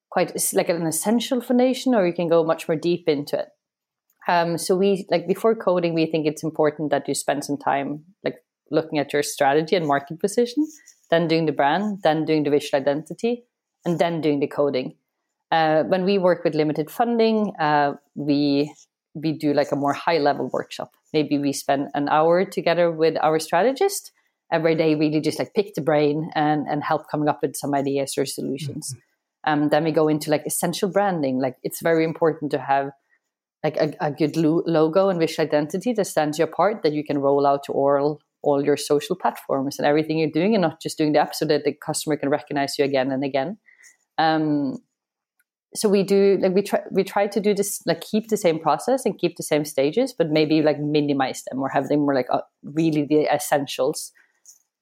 [0.08, 3.48] quite like an essential foundation or you can go much more deep into it.
[4.28, 8.04] Um, so we like before coding we think it's important that you spend some time
[8.22, 8.36] like
[8.70, 10.66] looking at your strategy and market position
[11.10, 13.44] then doing the brand then doing the visual identity
[13.84, 14.94] and then doing the coding
[15.50, 18.72] uh, when we work with limited funding, uh, we
[19.14, 20.92] we do like a more high level workshop.
[21.12, 24.12] Maybe we spend an hour together with our strategist,
[24.48, 27.74] where they really just like pick the brain and and help coming up with some
[27.74, 28.94] ideas or solutions.
[28.94, 29.52] Mm-hmm.
[29.62, 31.40] Um, then we go into like essential branding.
[31.40, 32.92] Like it's very important to have
[33.64, 37.04] like a, a good lo- logo and visual identity that stands you apart that you
[37.04, 40.80] can roll out to all all your social platforms and everything you're doing, and not
[40.80, 43.58] just doing the app so that the customer can recognize you again and again.
[44.20, 44.82] Um,
[45.74, 48.58] so we do like we try we try to do this like keep the same
[48.58, 52.14] process and keep the same stages but maybe like minimize them or have them more
[52.14, 54.12] like uh, really the essentials.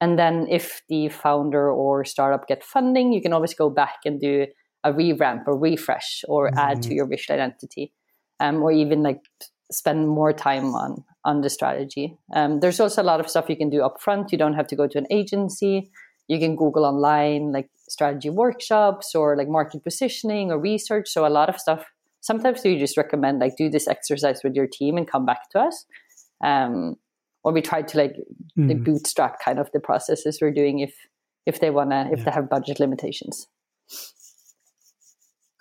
[0.01, 4.19] And then if the founder or startup get funding you can always go back and
[4.19, 4.47] do
[4.83, 6.57] a revamp or refresh or mm-hmm.
[6.57, 7.93] add to your visual identity
[8.39, 9.21] um, or even like
[9.71, 12.17] spend more time on on the strategy.
[12.33, 14.67] Um, there's also a lot of stuff you can do up front you don't have
[14.67, 15.91] to go to an agency.
[16.27, 21.09] You can google online like strategy workshops or like market positioning or research.
[21.09, 21.85] So a lot of stuff.
[22.21, 25.59] Sometimes we just recommend like do this exercise with your team and come back to
[25.59, 25.85] us.
[26.43, 26.95] Um,
[27.43, 28.15] or we try to like
[28.57, 28.67] mm.
[28.67, 30.93] the bootstrap kind of the processes we're doing if
[31.45, 32.25] if they wanna if yeah.
[32.25, 33.47] they have budget limitations.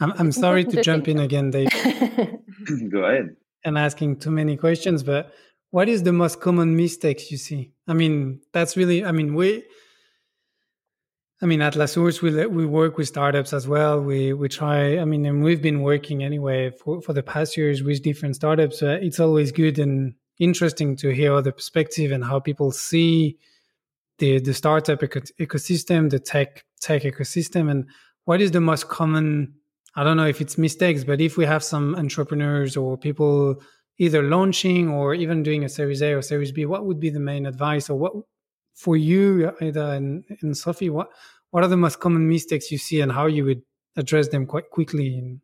[0.00, 1.70] I'm I'm sorry to jump in again, Dave.
[2.92, 3.36] Go ahead.
[3.64, 5.32] And asking too many questions, but
[5.70, 7.72] what is the most common mistakes you see?
[7.86, 9.64] I mean, that's really I mean we
[11.40, 14.00] I mean, at La Source, we we work with startups as well.
[14.00, 14.98] We we try.
[14.98, 18.82] I mean, and we've been working anyway for, for the past years with different startups.
[18.82, 23.38] Uh, it's always good and interesting to hear other perspective and how people see
[24.18, 27.86] the the startup eco- ecosystem, the tech tech ecosystem, and
[28.24, 29.54] what is the most common.
[29.94, 33.62] I don't know if it's mistakes, but if we have some entrepreneurs or people
[33.98, 37.20] either launching or even doing a Series A or Series B, what would be the
[37.20, 38.12] main advice, or what
[38.78, 41.10] for you, Ida and, and Sophie, what
[41.50, 43.62] what are the most common mistakes you see, and how you would
[43.96, 45.40] address them quite quickly?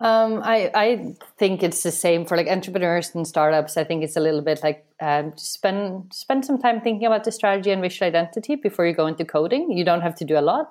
[0.00, 3.76] Um, I I think it's the same for like entrepreneurs and startups.
[3.76, 7.32] I think it's a little bit like um, spend spend some time thinking about the
[7.32, 9.72] strategy and visual identity before you go into coding.
[9.72, 10.68] You don't have to do a lot,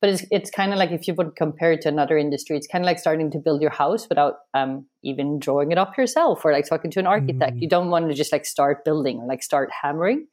[0.00, 2.66] but it's it's kind of like if you would compare it to another industry, it's
[2.66, 6.44] kind of like starting to build your house without um, even drawing it up yourself
[6.46, 7.56] or like talking to an architect.
[7.56, 7.62] Mm.
[7.62, 10.28] You don't want to just like start building or like start hammering.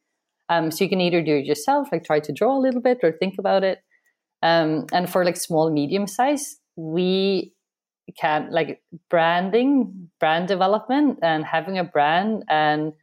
[0.50, 3.00] Um, so you can either do it yourself, like try to draw a little bit
[3.04, 3.80] or think about it.
[4.44, 7.54] Um, and for like small, medium size, we
[8.20, 12.94] can like branding, brand development, and having a brand and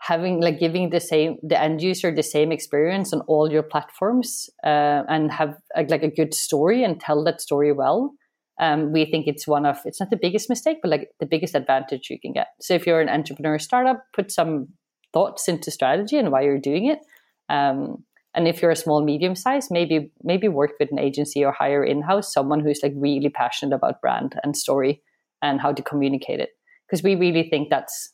[0.00, 4.48] having like giving the same the end user the same experience on all your platforms
[4.64, 8.12] uh, and have a, like a good story and tell that story well
[8.60, 11.54] um, we think it's one of it's not the biggest mistake but like the biggest
[11.54, 14.68] advantage you can get so if you're an entrepreneur startup put some
[15.12, 17.00] thoughts into strategy and why you're doing it.
[17.48, 21.52] Um, and if you're a small medium size, maybe maybe work with an agency or
[21.52, 25.02] hire in house someone who's like really passionate about brand and story
[25.42, 26.50] and how to communicate it.
[26.86, 28.12] Because we really think that's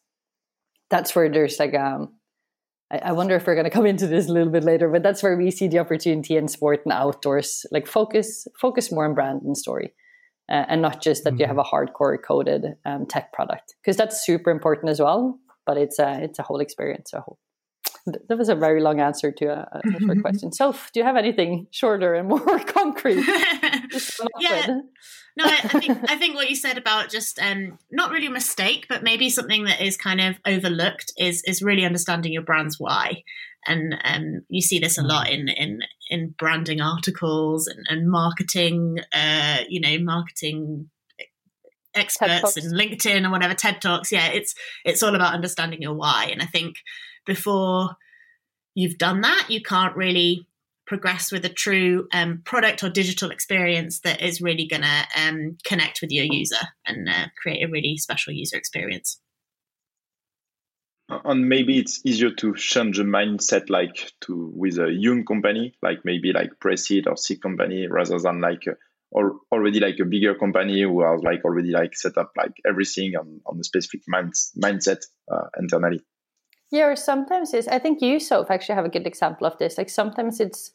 [0.90, 2.14] that's where there's like um
[2.90, 5.02] I, I wonder if we're going to come into this a little bit later, but
[5.02, 7.66] that's where we see the opportunity in sport and outdoors.
[7.70, 9.92] Like focus focus more on brand and story.
[10.48, 11.40] Uh, and not just that mm-hmm.
[11.40, 15.77] you have a hardcore coded um, tech product because that's super important as well but
[15.77, 17.11] it's a it's a whole experience.
[17.11, 17.38] So
[18.07, 20.53] that was a very long answer to a, a short question.
[20.53, 23.24] So, do you have anything shorter and more concrete?
[24.40, 24.81] yeah.
[25.37, 28.31] No, I, I, think I think what you said about just um, not really a
[28.31, 32.79] mistake, but maybe something that is kind of overlooked is is really understanding your brand's
[32.79, 33.22] why.
[33.66, 35.09] And um, you see this a mm.
[35.09, 40.90] lot in in in branding articles and, and marketing, uh, you know, marketing
[41.94, 44.12] experts and LinkedIn and whatever TED Talks.
[44.12, 44.54] Yeah, it's
[44.85, 46.28] it's all about understanding your why.
[46.33, 46.76] And I think
[47.26, 47.96] before
[48.74, 50.46] you've done that, you can't really
[50.87, 55.57] progress with a true um, product or digital experience that is really going to um,
[55.64, 59.18] connect with your user and uh, create a really special user experience.
[61.09, 66.04] And maybe it's easier to change the mindset, like to with a young company, like
[66.04, 68.64] maybe like pre-seed or seed company, rather than like
[69.14, 73.40] already like a bigger company who has like already like set up like everything on,
[73.46, 76.00] on a specific mind, mindset uh, internally.
[76.70, 79.79] Yeah or sometimes it's i think you so actually have a good example of this.
[79.79, 80.72] Like sometimes it's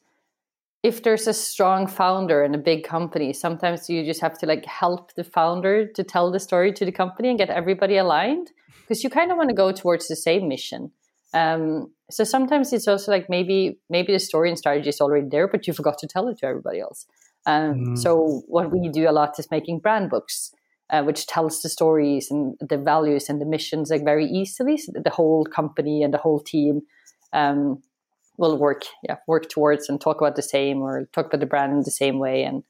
[0.81, 4.65] if there's a strong founder in a big company sometimes you just have to like
[4.65, 9.03] help the founder to tell the story to the company and get everybody aligned because
[9.03, 10.91] you kind of want to go towards the same mission.
[11.33, 15.47] Um, so sometimes it's also like maybe maybe the story and strategy is already there
[15.47, 17.05] but you forgot to tell it to everybody else
[17.45, 17.97] um, mm.
[17.97, 20.51] So what we do a lot is making brand books,
[20.89, 24.77] uh, which tells the stories and the values and the missions like very easily.
[24.77, 26.81] So the whole company and the whole team
[27.33, 27.81] um,
[28.37, 31.73] will work, yeah, work towards and talk about the same or talk about the brand
[31.73, 32.63] in the same way and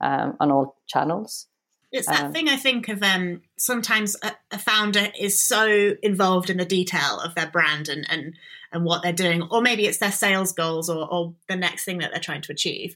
[0.00, 1.46] um, on all channels.
[1.92, 3.02] It's that um, thing I think of.
[3.02, 8.06] Um, sometimes a, a, founder is so involved in the detail of their brand and
[8.08, 8.34] and
[8.72, 11.98] and what they're doing, or maybe it's their sales goals or, or the next thing
[11.98, 12.94] that they're trying to achieve.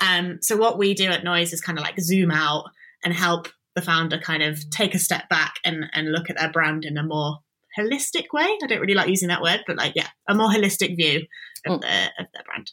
[0.00, 2.66] Um, so what we do at Noise is kind of like zoom out
[3.04, 6.52] and help the founder kind of take a step back and and look at their
[6.52, 7.38] brand in a more
[7.76, 8.44] holistic way.
[8.44, 11.26] I don't really like using that word, but like yeah, a more holistic view
[11.66, 11.82] of, mm.
[11.82, 12.70] their, of their brand.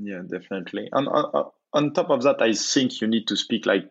[0.00, 0.88] Yeah, definitely.
[0.92, 3.90] And uh, uh on top of that, I think you need to speak like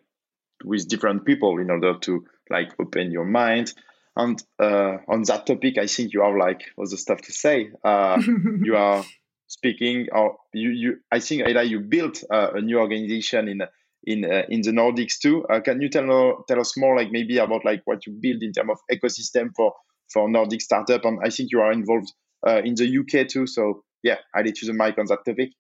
[0.64, 3.74] with different people in order to like open your mind.
[4.16, 7.72] And uh, on that topic, I think you have like other stuff to say.
[7.84, 8.20] Uh,
[8.64, 9.06] you are
[9.48, 13.62] speaking, or you, you I think Ida, you built uh, a new organization in
[14.04, 15.46] in uh, in the Nordics too.
[15.46, 18.54] Uh, can you tell tell us more, like maybe about like what you build in
[18.54, 19.74] terms of ecosystem for
[20.12, 21.06] for Nordic startup?
[21.06, 22.12] And I think you are involved
[22.48, 23.46] uh, in the UK too.
[23.46, 25.52] So yeah, I let you the mic on that topic.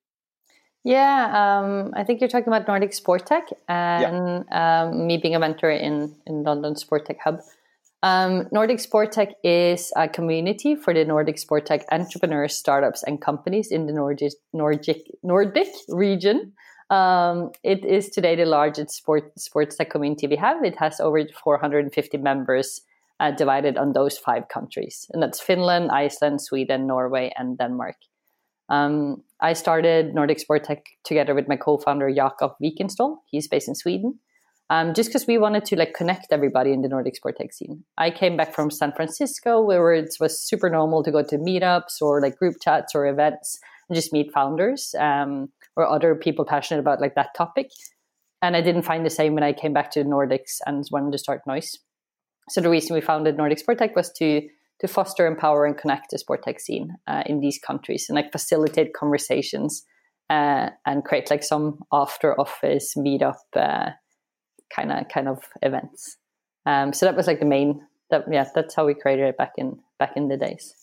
[0.88, 4.83] Yeah, um, I think you're talking about Nordic Sport Tech and yeah.
[4.83, 7.41] um, me being a mentor in, in London Sport Tech Hub.
[8.03, 13.19] Um, Nordic Sport Tech is a community for the Nordic Sport Tech entrepreneurs, startups, and
[13.19, 16.53] companies in the Nordic, Nordic, Nordic region.
[16.89, 20.63] Um, it is today the largest sport, sports tech community we have.
[20.63, 22.79] It has over 450 members
[23.19, 27.97] uh, divided on those five countries, and that's Finland, Iceland, Sweden, Norway, and Denmark.
[28.69, 33.17] Um, I started Nordic Sport Tech together with my co-founder Jakob Wikenstål.
[33.29, 34.19] He's based in Sweden.
[34.69, 37.85] Um, just because we wanted to like connect everybody in the Nordic sport tech scene.
[37.97, 42.01] I came back from San Francisco where it was super normal to go to meetups
[42.01, 43.57] or like group chats or events
[43.88, 47.69] and just meet founders um, or other people passionate about like that topic.
[48.41, 51.13] And I didn't find the same when I came back to the Nordics and wanted
[51.13, 51.77] to start Noise.
[52.49, 54.47] So the reason we founded Nordic Sport Tech was to
[54.80, 58.32] to foster, empower, and connect the sport tech scene uh, in these countries and like
[58.32, 59.84] facilitate conversations
[60.30, 63.36] uh, and create like some after office meetup
[64.69, 66.17] kind of kind of events.
[66.65, 67.82] Um, so that was like the main.
[68.09, 70.73] That yeah, that's how we created it back in back in the days.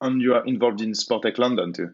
[0.00, 1.90] And you are involved in Sport Tech London too.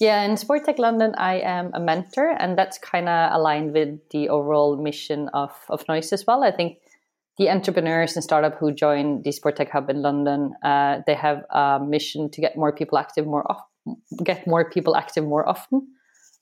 [0.00, 4.00] Yeah, in Sport Tech London, I am a mentor, and that's kind of aligned with
[4.10, 6.42] the overall mission of of Noise as well.
[6.42, 6.78] I think
[7.38, 11.44] the entrepreneurs and startup who join the Sport Tech Hub in London, uh, they have
[11.50, 15.88] a mission to get more people active more often, get more people active more often.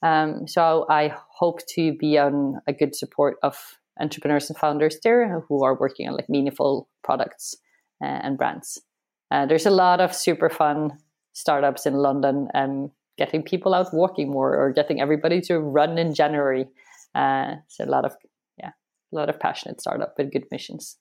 [0.03, 3.57] Um, so I hope to be on a good support of
[4.01, 7.55] entrepreneurs and founders there who are working on like meaningful products
[8.03, 8.81] uh, and brands.
[9.31, 10.99] Uh, there's a lot of super fun
[11.33, 16.15] startups in London um, getting people out walking more or getting everybody to run in
[16.15, 16.67] January.
[17.15, 18.15] Uh, so a lot of
[19.13, 20.97] a lot of passionate startup with good missions.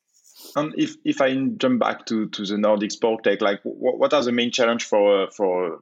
[0.56, 4.14] And if, if I jump back to, to the Nordic sport tech, like what, what
[4.14, 5.80] are the main challenge for for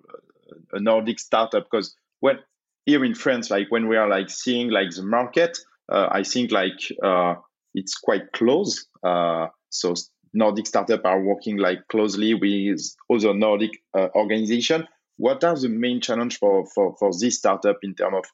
[0.74, 1.66] a Nordic startup?
[1.70, 2.40] Because when
[2.86, 5.58] here in France, like when we are like seeing like the market,
[5.92, 7.36] uh, I think like uh,
[7.74, 8.88] it's quite close.
[9.04, 9.94] Uh, so
[10.34, 14.88] Nordic startup are working like closely with other Nordic uh, organization.
[15.18, 18.26] What are the main challenge for for for this startup in terms of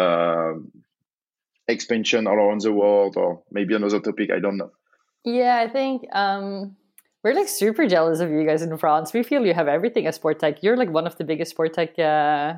[0.00, 0.58] uh,
[1.72, 4.70] expansion all around the world or maybe another topic i don't know.
[5.24, 6.76] Yeah i think um
[7.22, 9.12] we're like super jealous of you guys in france.
[9.12, 10.62] We feel you have everything as sport tech.
[10.62, 12.54] You're like one of the biggest sport tech uh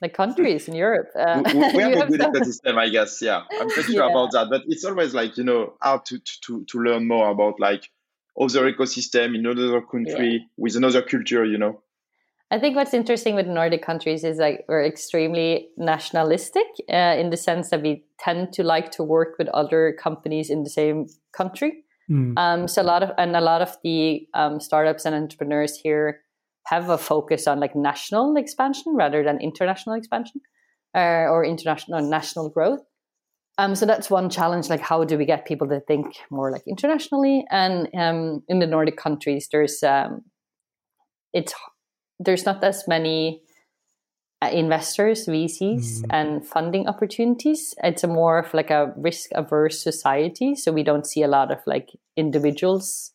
[0.00, 1.08] like countries in europe.
[1.14, 3.42] Uh, we, we have a good ecosystem i guess yeah.
[3.60, 4.10] I'm pretty sure yeah.
[4.10, 7.60] about that but it's always like you know how to to to learn more about
[7.60, 7.90] like
[8.40, 10.46] other ecosystem in another country yeah.
[10.56, 11.82] with another culture you know
[12.52, 17.36] I think what's interesting with Nordic countries is like we're extremely nationalistic uh, in the
[17.36, 21.84] sense that we tend to like to work with other companies in the same country.
[22.10, 22.36] Mm.
[22.36, 26.22] Um, so a lot of and a lot of the um, startups and entrepreneurs here
[26.66, 30.40] have a focus on like national expansion rather than international expansion
[30.94, 32.80] uh, or international national growth.
[33.58, 34.68] Um, so that's one challenge.
[34.68, 37.44] Like, how do we get people to think more like internationally?
[37.50, 40.22] And um, in the Nordic countries, there's um,
[41.32, 41.54] it's
[42.20, 43.40] there's not as many
[44.42, 46.06] uh, investors, VCs, mm.
[46.10, 47.74] and funding opportunities.
[47.82, 51.50] It's a more of like a risk averse society, so we don't see a lot
[51.50, 53.12] of like individuals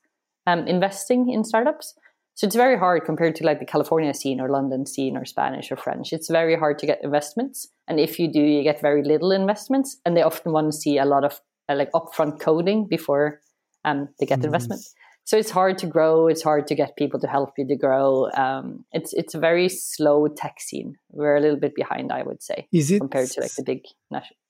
[0.47, 1.93] um, investing in startups.
[2.33, 5.71] So it's very hard compared to like the California scene or London scene or Spanish
[5.71, 6.11] or French.
[6.11, 9.97] It's very hard to get investments, and if you do, you get very little investments,
[10.05, 11.39] and they often want to see a lot of
[11.69, 13.39] uh, like upfront coding before
[13.85, 14.45] um, they get mm.
[14.45, 14.81] investment
[15.25, 16.27] so it's hard to grow.
[16.27, 18.29] It's hard to get people to help you to grow.
[18.35, 20.95] Um, it's it's a very slow tech scene.
[21.09, 23.81] We're a little bit behind, I would say, is it, compared to like the big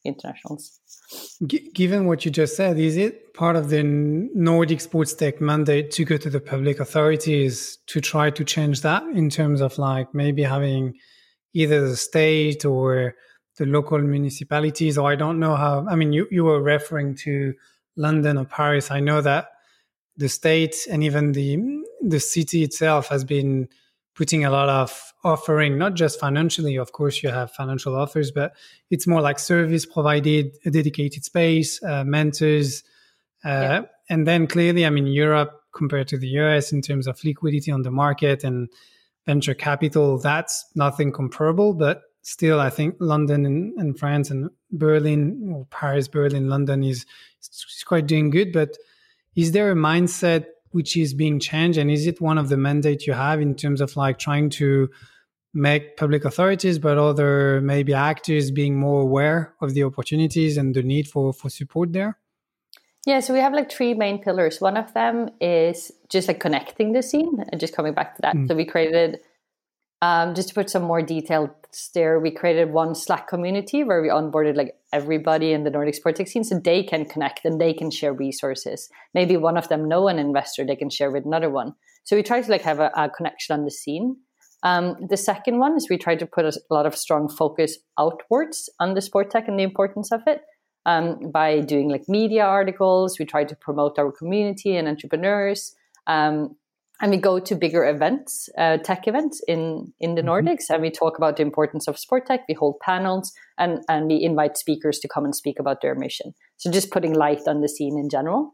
[0.04, 0.78] internationals.
[1.48, 5.92] G- given what you just said, is it part of the Nordic sports tech mandate
[5.92, 10.14] to go to the public authorities to try to change that in terms of like
[10.14, 10.94] maybe having
[11.54, 13.16] either the state or
[13.58, 15.86] the local municipalities, or I don't know how.
[15.90, 17.54] I mean, you you were referring to
[17.96, 18.92] London or Paris.
[18.92, 19.48] I know that
[20.18, 21.60] the state and even the
[22.02, 23.68] the city itself has been
[24.16, 28.56] putting a lot of offering not just financially of course you have financial offers but
[28.90, 32.84] it's more like service provided a dedicated space uh, mentors
[33.44, 33.82] uh, yeah.
[34.10, 37.82] and then clearly i mean europe compared to the us in terms of liquidity on
[37.82, 38.70] the market and
[39.26, 45.52] venture capital that's nothing comparable but still, I think London and, and France and Berlin
[45.54, 47.06] or Paris, Berlin, London is,
[47.40, 48.52] is quite doing good.
[48.52, 48.78] But
[49.36, 53.08] is there a mindset which is being changed, and is it one of the mandate
[53.08, 54.90] you have in terms of like trying to
[55.54, 60.84] make public authorities, but other maybe actors being more aware of the opportunities and the
[60.84, 62.18] need for for support there?
[63.06, 64.60] Yeah, so we have like three main pillars.
[64.60, 68.36] One of them is just like connecting the scene and just coming back to that.
[68.36, 68.48] Mm.
[68.48, 69.20] So we created
[70.06, 71.50] um, just to put some more details
[71.96, 76.20] there, we created one Slack community where we onboarded like everybody in the Nordic sports
[76.20, 78.88] tech scene so they can connect and they can share resources.
[79.16, 81.74] Maybe one of them know an investor they can share with another one.
[82.04, 84.18] So we try to like have a, a connection on the scene.
[84.62, 88.70] Um, the second one is we try to put a lot of strong focus outwards
[88.80, 90.42] on the sport tech and the importance of it
[90.86, 93.18] um, by doing like media articles.
[93.18, 95.76] We try to promote our community and entrepreneurs.
[96.06, 96.58] Um,
[97.02, 100.48] and we go to bigger events, uh, tech events in in the mm-hmm.
[100.48, 102.42] Nordics, and we talk about the importance of sport tech.
[102.48, 106.34] We hold panels, and and we invite speakers to come and speak about their mission.
[106.58, 108.52] So just putting light on the scene in general.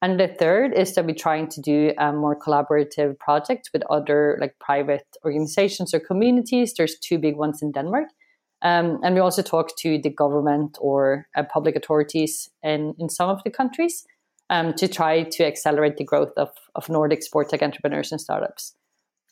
[0.00, 4.38] And the third is that we're trying to do a more collaborative projects with other
[4.40, 6.74] like private organizations or communities.
[6.76, 8.08] There's two big ones in Denmark.
[8.62, 13.28] Um, and we also talk to the government or uh, public authorities in, in some
[13.28, 14.04] of the countries
[14.50, 18.74] um, to try to accelerate the growth of, of Nordic sport tech entrepreneurs and startups.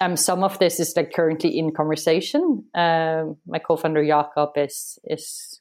[0.00, 2.64] Um, some of this is like currently in conversation.
[2.74, 5.58] Um, my co-founder Jakob is is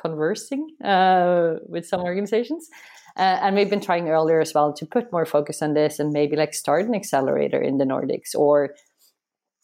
[0.00, 2.68] conversing uh, with some organizations,
[3.16, 6.12] uh, and we've been trying earlier as well to put more focus on this and
[6.12, 8.74] maybe like start an accelerator in the Nordics or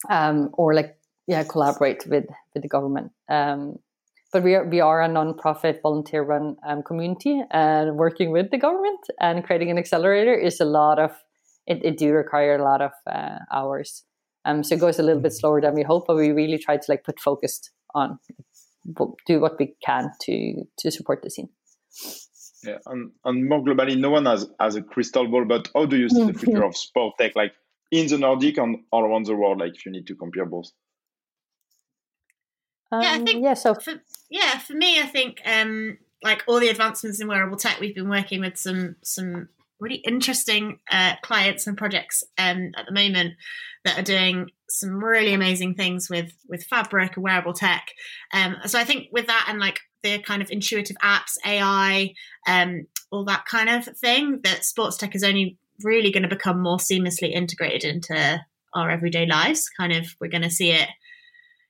[0.09, 0.97] um, or like
[1.27, 3.13] yeah collaborate with with the government.
[3.29, 3.77] Um,
[4.33, 8.57] but we are we are a non-profit volunteer run um, community and working with the
[8.57, 11.11] government and creating an accelerator is a lot of
[11.67, 14.03] it, it do require a lot of uh, hours.
[14.43, 15.39] Um so it goes a little bit mm-hmm.
[15.39, 18.19] slower than we hope but we really try to like put focused on
[19.27, 21.49] do what we can to to support the scene.
[22.63, 25.97] Yeah and, and more globally no one has has a crystal ball but how do
[25.97, 27.53] you see the future of sport tech like
[27.91, 29.59] in the nordic and all around the world?
[29.59, 30.71] Like if you need to compare both
[32.93, 33.43] um, yeah, I um, think.
[33.43, 33.93] Yeah, so for,
[34.29, 38.09] yeah, for me, I think um, like all the advancements in wearable tech, we've been
[38.09, 43.33] working with some some really interesting uh, clients and projects um, at the moment
[43.83, 47.87] that are doing some really amazing things with with fabric and wearable tech.
[48.33, 52.13] Um, so I think with that and like the kind of intuitive apps, AI,
[52.47, 56.61] um, all that kind of thing, that sports tech is only really going to become
[56.61, 58.39] more seamlessly integrated into
[58.73, 59.69] our everyday lives.
[59.77, 60.89] Kind of, we're going to see it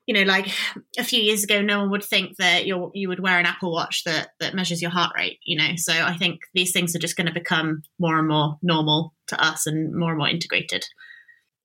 [0.06, 0.48] you know, like
[0.98, 3.72] a few years ago, no one would think that you you would wear an Apple
[3.72, 5.40] Watch that that measures your heart rate.
[5.46, 8.58] You know, so I think these things are just going to become more and more
[8.62, 10.86] normal to us and more and more integrated.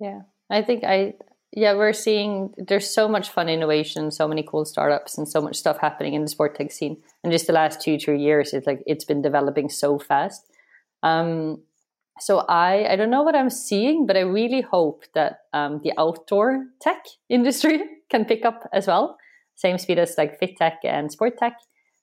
[0.01, 0.20] Yeah,
[0.51, 1.14] I think I
[1.53, 5.57] yeah we're seeing there's so much fun innovation, so many cool startups, and so much
[5.57, 7.03] stuff happening in the sport tech scene.
[7.24, 10.43] And just the last two three years, it's like it's been developing so fast.
[11.03, 11.62] Um,
[12.21, 15.93] so I I don't know what I'm seeing, but I really hope that um, the
[15.99, 19.16] outdoor tech industry can pick up as well.
[19.57, 21.55] Same speed as like fit tech and sport tech.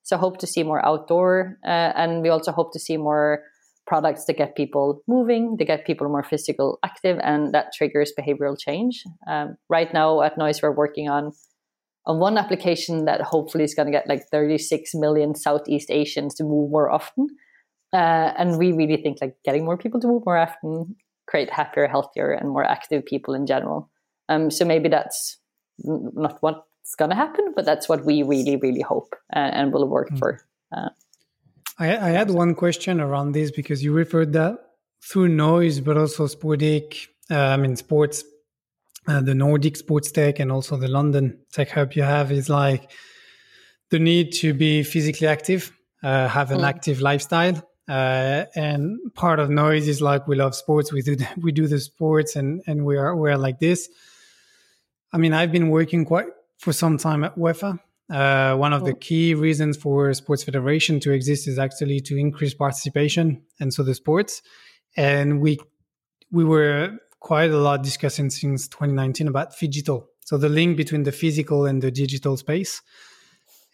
[0.03, 3.43] So hope to see more outdoor, uh, and we also hope to see more
[3.87, 8.57] products that get people moving, that get people more physical active, and that triggers behavioral
[8.59, 9.03] change.
[9.27, 11.31] Um, right now at Noise, we're working on
[12.07, 16.43] on one application that hopefully is going to get like 36 million Southeast Asians to
[16.43, 17.27] move more often.
[17.95, 21.87] Uh, and we really think like getting more people to move more often create happier,
[21.87, 23.89] healthier, and more active people in general.
[24.27, 25.37] Um, so maybe that's
[25.79, 29.87] not what's going to happen, but that's what we really, really hope and, and will
[29.87, 30.19] work mm.
[30.19, 30.41] for.
[30.75, 30.89] Uh,
[31.79, 34.57] I, I, had one question around this because you referred that
[35.01, 38.23] through noise, but also Sportic, uh, I mean, sports,
[39.07, 42.91] uh, the Nordic sports tech and also the London tech hub you have is like
[43.89, 45.71] the need to be physically active,
[46.03, 46.67] uh, have an mm.
[46.67, 47.61] active lifestyle.
[47.87, 50.91] Uh, and part of noise is like we love sports.
[50.91, 53.89] We do we do the sports, and and we are we're like this.
[55.13, 56.27] I mean, I've been working quite
[56.57, 57.79] for some time at UEFA.
[58.07, 62.53] Uh, one of the key reasons for sports federation to exist is actually to increase
[62.53, 64.43] participation and so the sports.
[64.95, 65.59] And we
[66.31, 70.07] we were quite a lot discussing since 2019 about digital.
[70.21, 72.81] So the link between the physical and the digital space.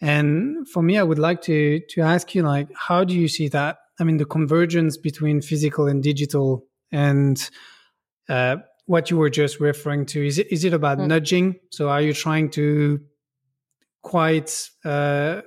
[0.00, 3.48] And for me, I would like to to ask you, like, how do you see
[3.48, 3.78] that?
[4.00, 7.50] I mean, the convergence between physical and digital, and
[8.28, 11.06] uh, what you were just referring to is it is it about mm.
[11.06, 11.56] nudging?
[11.70, 13.00] So are you trying to
[14.02, 15.42] quite uh,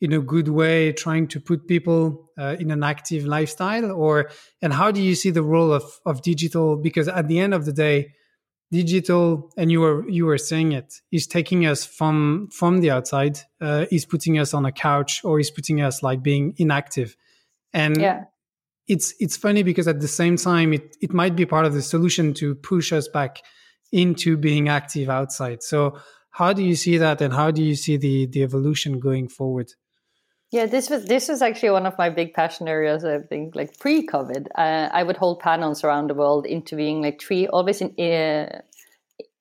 [0.00, 3.90] in a good way trying to put people uh, in an active lifestyle?
[3.92, 4.30] Or
[4.60, 6.76] and how do you see the role of of digital?
[6.76, 8.14] Because at the end of the day
[8.72, 13.38] digital and you were you were saying it is taking us from from the outside
[13.60, 17.16] uh, is putting us on a couch or is putting us like being inactive
[17.74, 18.24] and yeah
[18.86, 21.82] it's it's funny because at the same time it it might be part of the
[21.82, 23.42] solution to push us back
[23.92, 25.98] into being active outside so
[26.30, 29.70] how do you see that and how do you see the the evolution going forward
[30.54, 33.04] yeah, this was this was actually one of my big passion areas.
[33.04, 37.48] I think, like pre-COVID, uh, I would hold panels around the world, interviewing like three,
[37.48, 38.60] always in, uh,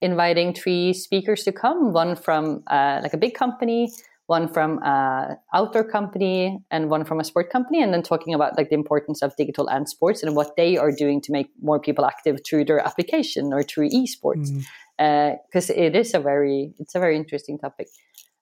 [0.02, 1.94] inviting three speakers to come.
[1.94, 3.92] One from uh, like a big company,
[4.28, 8.58] one from a outdoor company, and one from a sport company, and then talking about
[8.58, 11.80] like the importance of digital and sports and what they are doing to make more
[11.80, 14.50] people active through their application or through esports.
[14.98, 15.78] Because mm.
[15.78, 17.88] it is a very it's a very interesting topic.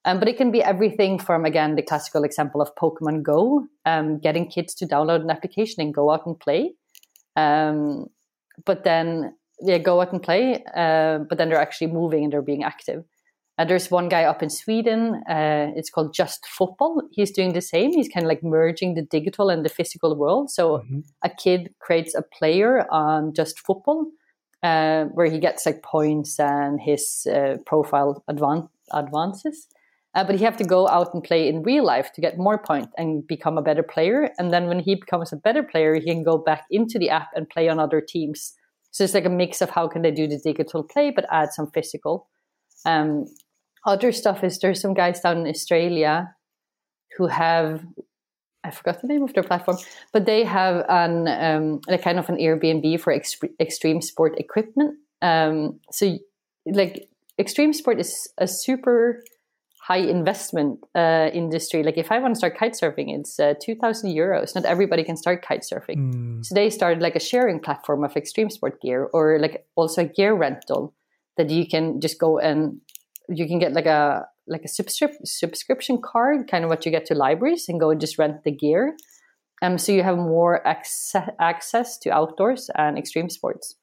[0.04, 4.18] Um, but it can be everything from, again, the classical example of Pokemon Go, um,
[4.18, 6.72] getting kids to download an application and go out and play.
[7.36, 8.06] Um,
[8.64, 12.42] but then, yeah, go out and play, uh, but then they're actually moving and they're
[12.42, 13.04] being active.
[13.58, 17.02] Uh, there's one guy up in Sweden, uh, it's called Just Football.
[17.12, 17.92] He's doing the same.
[17.92, 20.50] He's kind of like merging the digital and the physical world.
[20.50, 21.00] So mm-hmm.
[21.22, 24.06] a kid creates a player on Just Football.
[24.62, 29.66] Uh, where he gets like points and his uh, profile advan- advances.
[30.14, 32.58] Uh, but he have to go out and play in real life to get more
[32.58, 34.30] points and become a better player.
[34.38, 37.30] And then when he becomes a better player, he can go back into the app
[37.34, 38.52] and play on other teams.
[38.92, 41.52] So it's like a mix of how can they do the digital play, but add
[41.52, 42.28] some physical.
[42.84, 43.24] Um,
[43.84, 46.34] other stuff is there's some guys down in Australia
[47.16, 47.84] who have
[48.64, 49.78] I forgot the name of their platform,
[50.12, 53.12] but they have an um, a kind of an Airbnb for
[53.60, 54.98] extreme sport equipment.
[55.20, 56.18] Um, so
[56.64, 57.08] like
[57.38, 59.22] extreme sport is a super
[59.82, 61.82] high investment uh, industry.
[61.82, 64.54] Like if I want to start kite surfing, it's uh, two thousand euros.
[64.54, 66.14] Not everybody can start kite surfing.
[66.14, 66.44] Mm.
[66.44, 70.04] So they started like a sharing platform of extreme sport gear, or like also a
[70.04, 70.94] gear rental
[71.36, 72.80] that you can just go and
[73.34, 77.06] you can get like a like a subscrip- subscription card, kind of what you get
[77.06, 78.96] to libraries, and go and just rent the gear.
[79.62, 83.76] Um, so you have more access access to outdoors and extreme sports.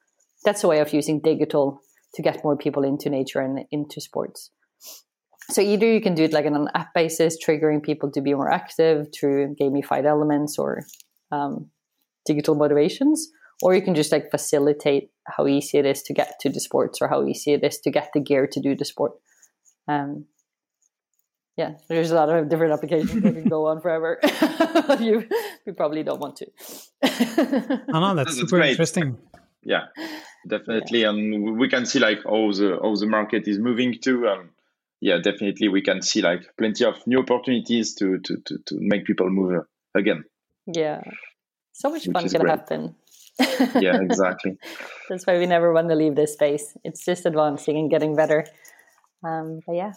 [0.43, 1.82] That's a way of using digital
[2.16, 4.52] to get more people into nature and into sports.
[5.52, 8.34] So either you can do it like on an app basis, triggering people to be
[8.34, 10.86] more active through gamified elements or
[11.32, 11.72] um,
[12.26, 13.30] digital motivations,
[13.64, 17.02] or you can just like facilitate how easy it is to get to the sports
[17.02, 19.14] or how easy it is to get the gear to do the sport.
[19.90, 20.26] Um,
[21.58, 24.20] yeah, there's a lot of different applications that can go on forever.
[25.00, 25.28] you,
[25.66, 26.46] you probably don't want to.
[27.04, 28.72] I know that's, that's super great.
[28.72, 29.18] interesting.
[29.64, 29.88] Yeah,
[30.48, 31.10] definitely, yeah.
[31.10, 34.28] and we can see like how the how the market is moving to.
[34.30, 34.52] Um,
[35.02, 39.06] yeah, definitely we can see like plenty of new opportunities to to to, to make
[39.06, 39.66] people move
[39.96, 40.24] again.
[40.66, 41.02] Yeah,
[41.74, 42.50] so much fun can great.
[42.50, 42.96] happen.
[43.82, 44.58] yeah, exactly.
[45.10, 46.78] That's why we never want to leave this space.
[46.86, 48.46] It's just advancing and getting better.
[49.24, 49.93] Um, but yeah.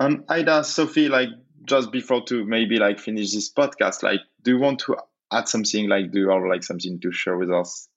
[0.00, 1.28] Um, Ida, Sophie, like
[1.64, 4.96] just before to maybe like finish this podcast, like, do you want to
[5.32, 5.88] add something?
[5.88, 7.88] Like, do you have like something to share with us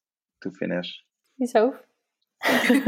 [0.44, 0.94] to finish?
[1.46, 1.76] So.
[2.70, 2.80] you,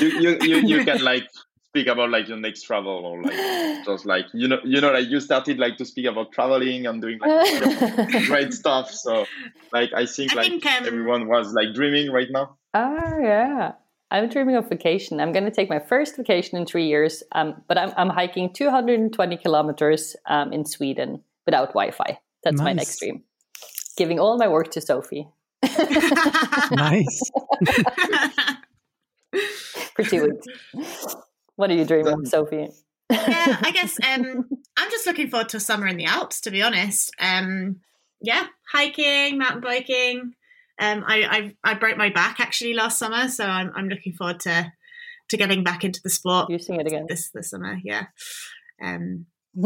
[0.00, 1.28] you, you, you can like
[1.76, 5.08] speak about like your next travel or like just like you know you know like
[5.08, 9.26] you started like to speak about traveling and doing like great stuff so
[9.74, 13.72] like i think I like think, um, everyone was like dreaming right now oh yeah
[14.10, 17.62] i'm dreaming of vacation i'm going to take my first vacation in three years um,
[17.68, 22.64] but I'm, I'm hiking 220 kilometers um, in sweden without wi-fi that's nice.
[22.64, 23.22] my next dream
[23.96, 25.28] giving all my work to sophie
[26.72, 27.30] nice
[29.94, 31.16] for two weeks
[31.56, 32.68] what are you dreaming of, Sophie?
[33.10, 34.46] yeah, I guess um,
[34.76, 36.42] I'm just looking forward to a summer in the Alps.
[36.42, 37.80] To be honest, um,
[38.20, 40.34] yeah, hiking, mountain biking.
[40.78, 44.40] Um, I, I I broke my back actually last summer, so I'm I'm looking forward
[44.40, 44.72] to
[45.28, 46.50] to getting back into the sport.
[46.50, 47.78] Using it again this this summer.
[47.82, 48.06] Yeah.
[48.82, 49.26] Um,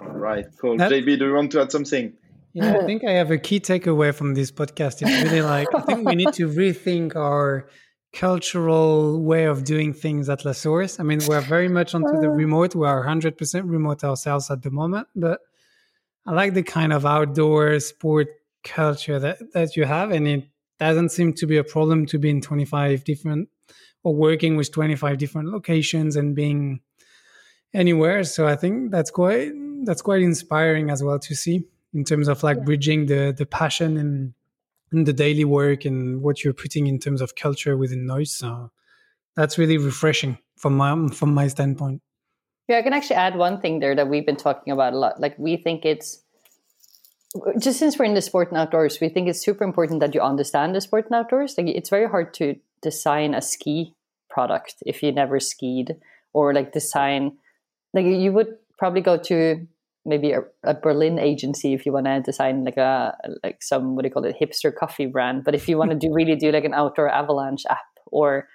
[0.00, 0.76] right, cool.
[0.76, 2.12] That, JB, do you want to add something?
[2.52, 5.02] Yeah, I think I have a key takeaway from this podcast.
[5.02, 7.68] It's really like I think we need to rethink our
[8.12, 10.98] cultural way of doing things at La Source.
[10.98, 12.74] I mean, we're very much onto the remote.
[12.74, 15.40] We are 100% remote ourselves at the moment, but
[16.26, 18.28] I like the kind of outdoor sport
[18.64, 20.10] culture that, that you have.
[20.10, 20.44] And it
[20.78, 23.48] doesn't seem to be a problem to be in 25 different
[24.02, 26.80] or working with 25 different locations and being
[27.74, 28.24] anywhere.
[28.24, 29.52] So I think that's quite,
[29.84, 33.96] that's quite inspiring as well to see in terms of like bridging the, the passion
[33.96, 34.34] and
[34.92, 38.32] in the daily work and what you're putting in terms of culture within noise.
[38.32, 38.70] So
[39.36, 42.02] that's really refreshing from my from my standpoint.
[42.68, 45.20] Yeah, I can actually add one thing there that we've been talking about a lot.
[45.20, 46.22] Like we think it's
[47.58, 50.20] just since we're in the sport and outdoors, we think it's super important that you
[50.20, 51.54] understand the sport and outdoors.
[51.56, 53.94] Like it's very hard to design a ski
[54.28, 55.96] product if you never skied,
[56.32, 57.36] or like design
[57.94, 59.66] like you would probably go to
[60.04, 64.02] maybe a, a Berlin agency if you want to design like a like some what
[64.02, 65.44] do you call it hipster coffee brand.
[65.44, 68.48] But if you want to do really do like an outdoor avalanche app or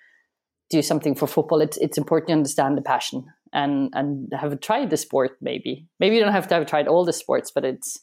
[0.69, 4.89] do something for football, it's it's important to understand the passion and and have tried
[4.89, 5.37] the sport.
[5.41, 7.99] Maybe maybe you don't have to have tried all the sports, but it's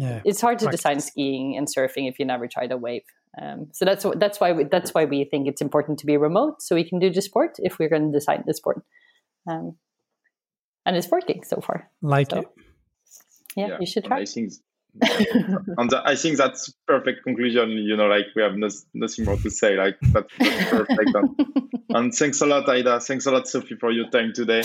[0.00, 0.20] Yeah.
[0.24, 0.80] it's hard to Practice.
[0.80, 3.02] design skiing and surfing if you never tried a wave.
[3.40, 6.62] Um, so that's that's why we, that's why we think it's important to be remote
[6.62, 8.82] so we can do the sport if we're going to design the sport.
[9.48, 9.76] Um,
[10.86, 11.90] and it's working so far.
[12.02, 12.48] Like So, it.
[13.56, 14.20] Yeah, you should try.
[14.20, 14.52] I think,
[15.78, 17.70] and I think that's perfect conclusion.
[17.70, 19.76] You know, like we have no, nothing more to say.
[19.76, 21.14] Like that's, that's perfect.
[21.14, 23.00] and, and thanks a lot, Ida.
[23.00, 24.62] Thanks a lot, Sophie, for your time today.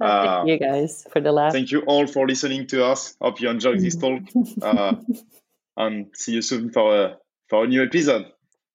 [0.00, 1.52] Uh, Thank you guys for the laugh.
[1.52, 3.16] Thank you all for listening to us.
[3.20, 4.22] Hope you enjoyed this talk.
[4.62, 4.94] Uh,
[5.76, 7.16] and see you soon for a,
[7.48, 8.26] for a new episode.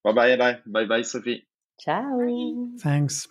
[0.04, 0.62] Bye bye, Ida.
[0.66, 1.46] Bye bye, Sophie.
[1.80, 2.20] Ciao.
[2.80, 3.28] Thanks.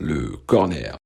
[0.00, 0.96] Le corner.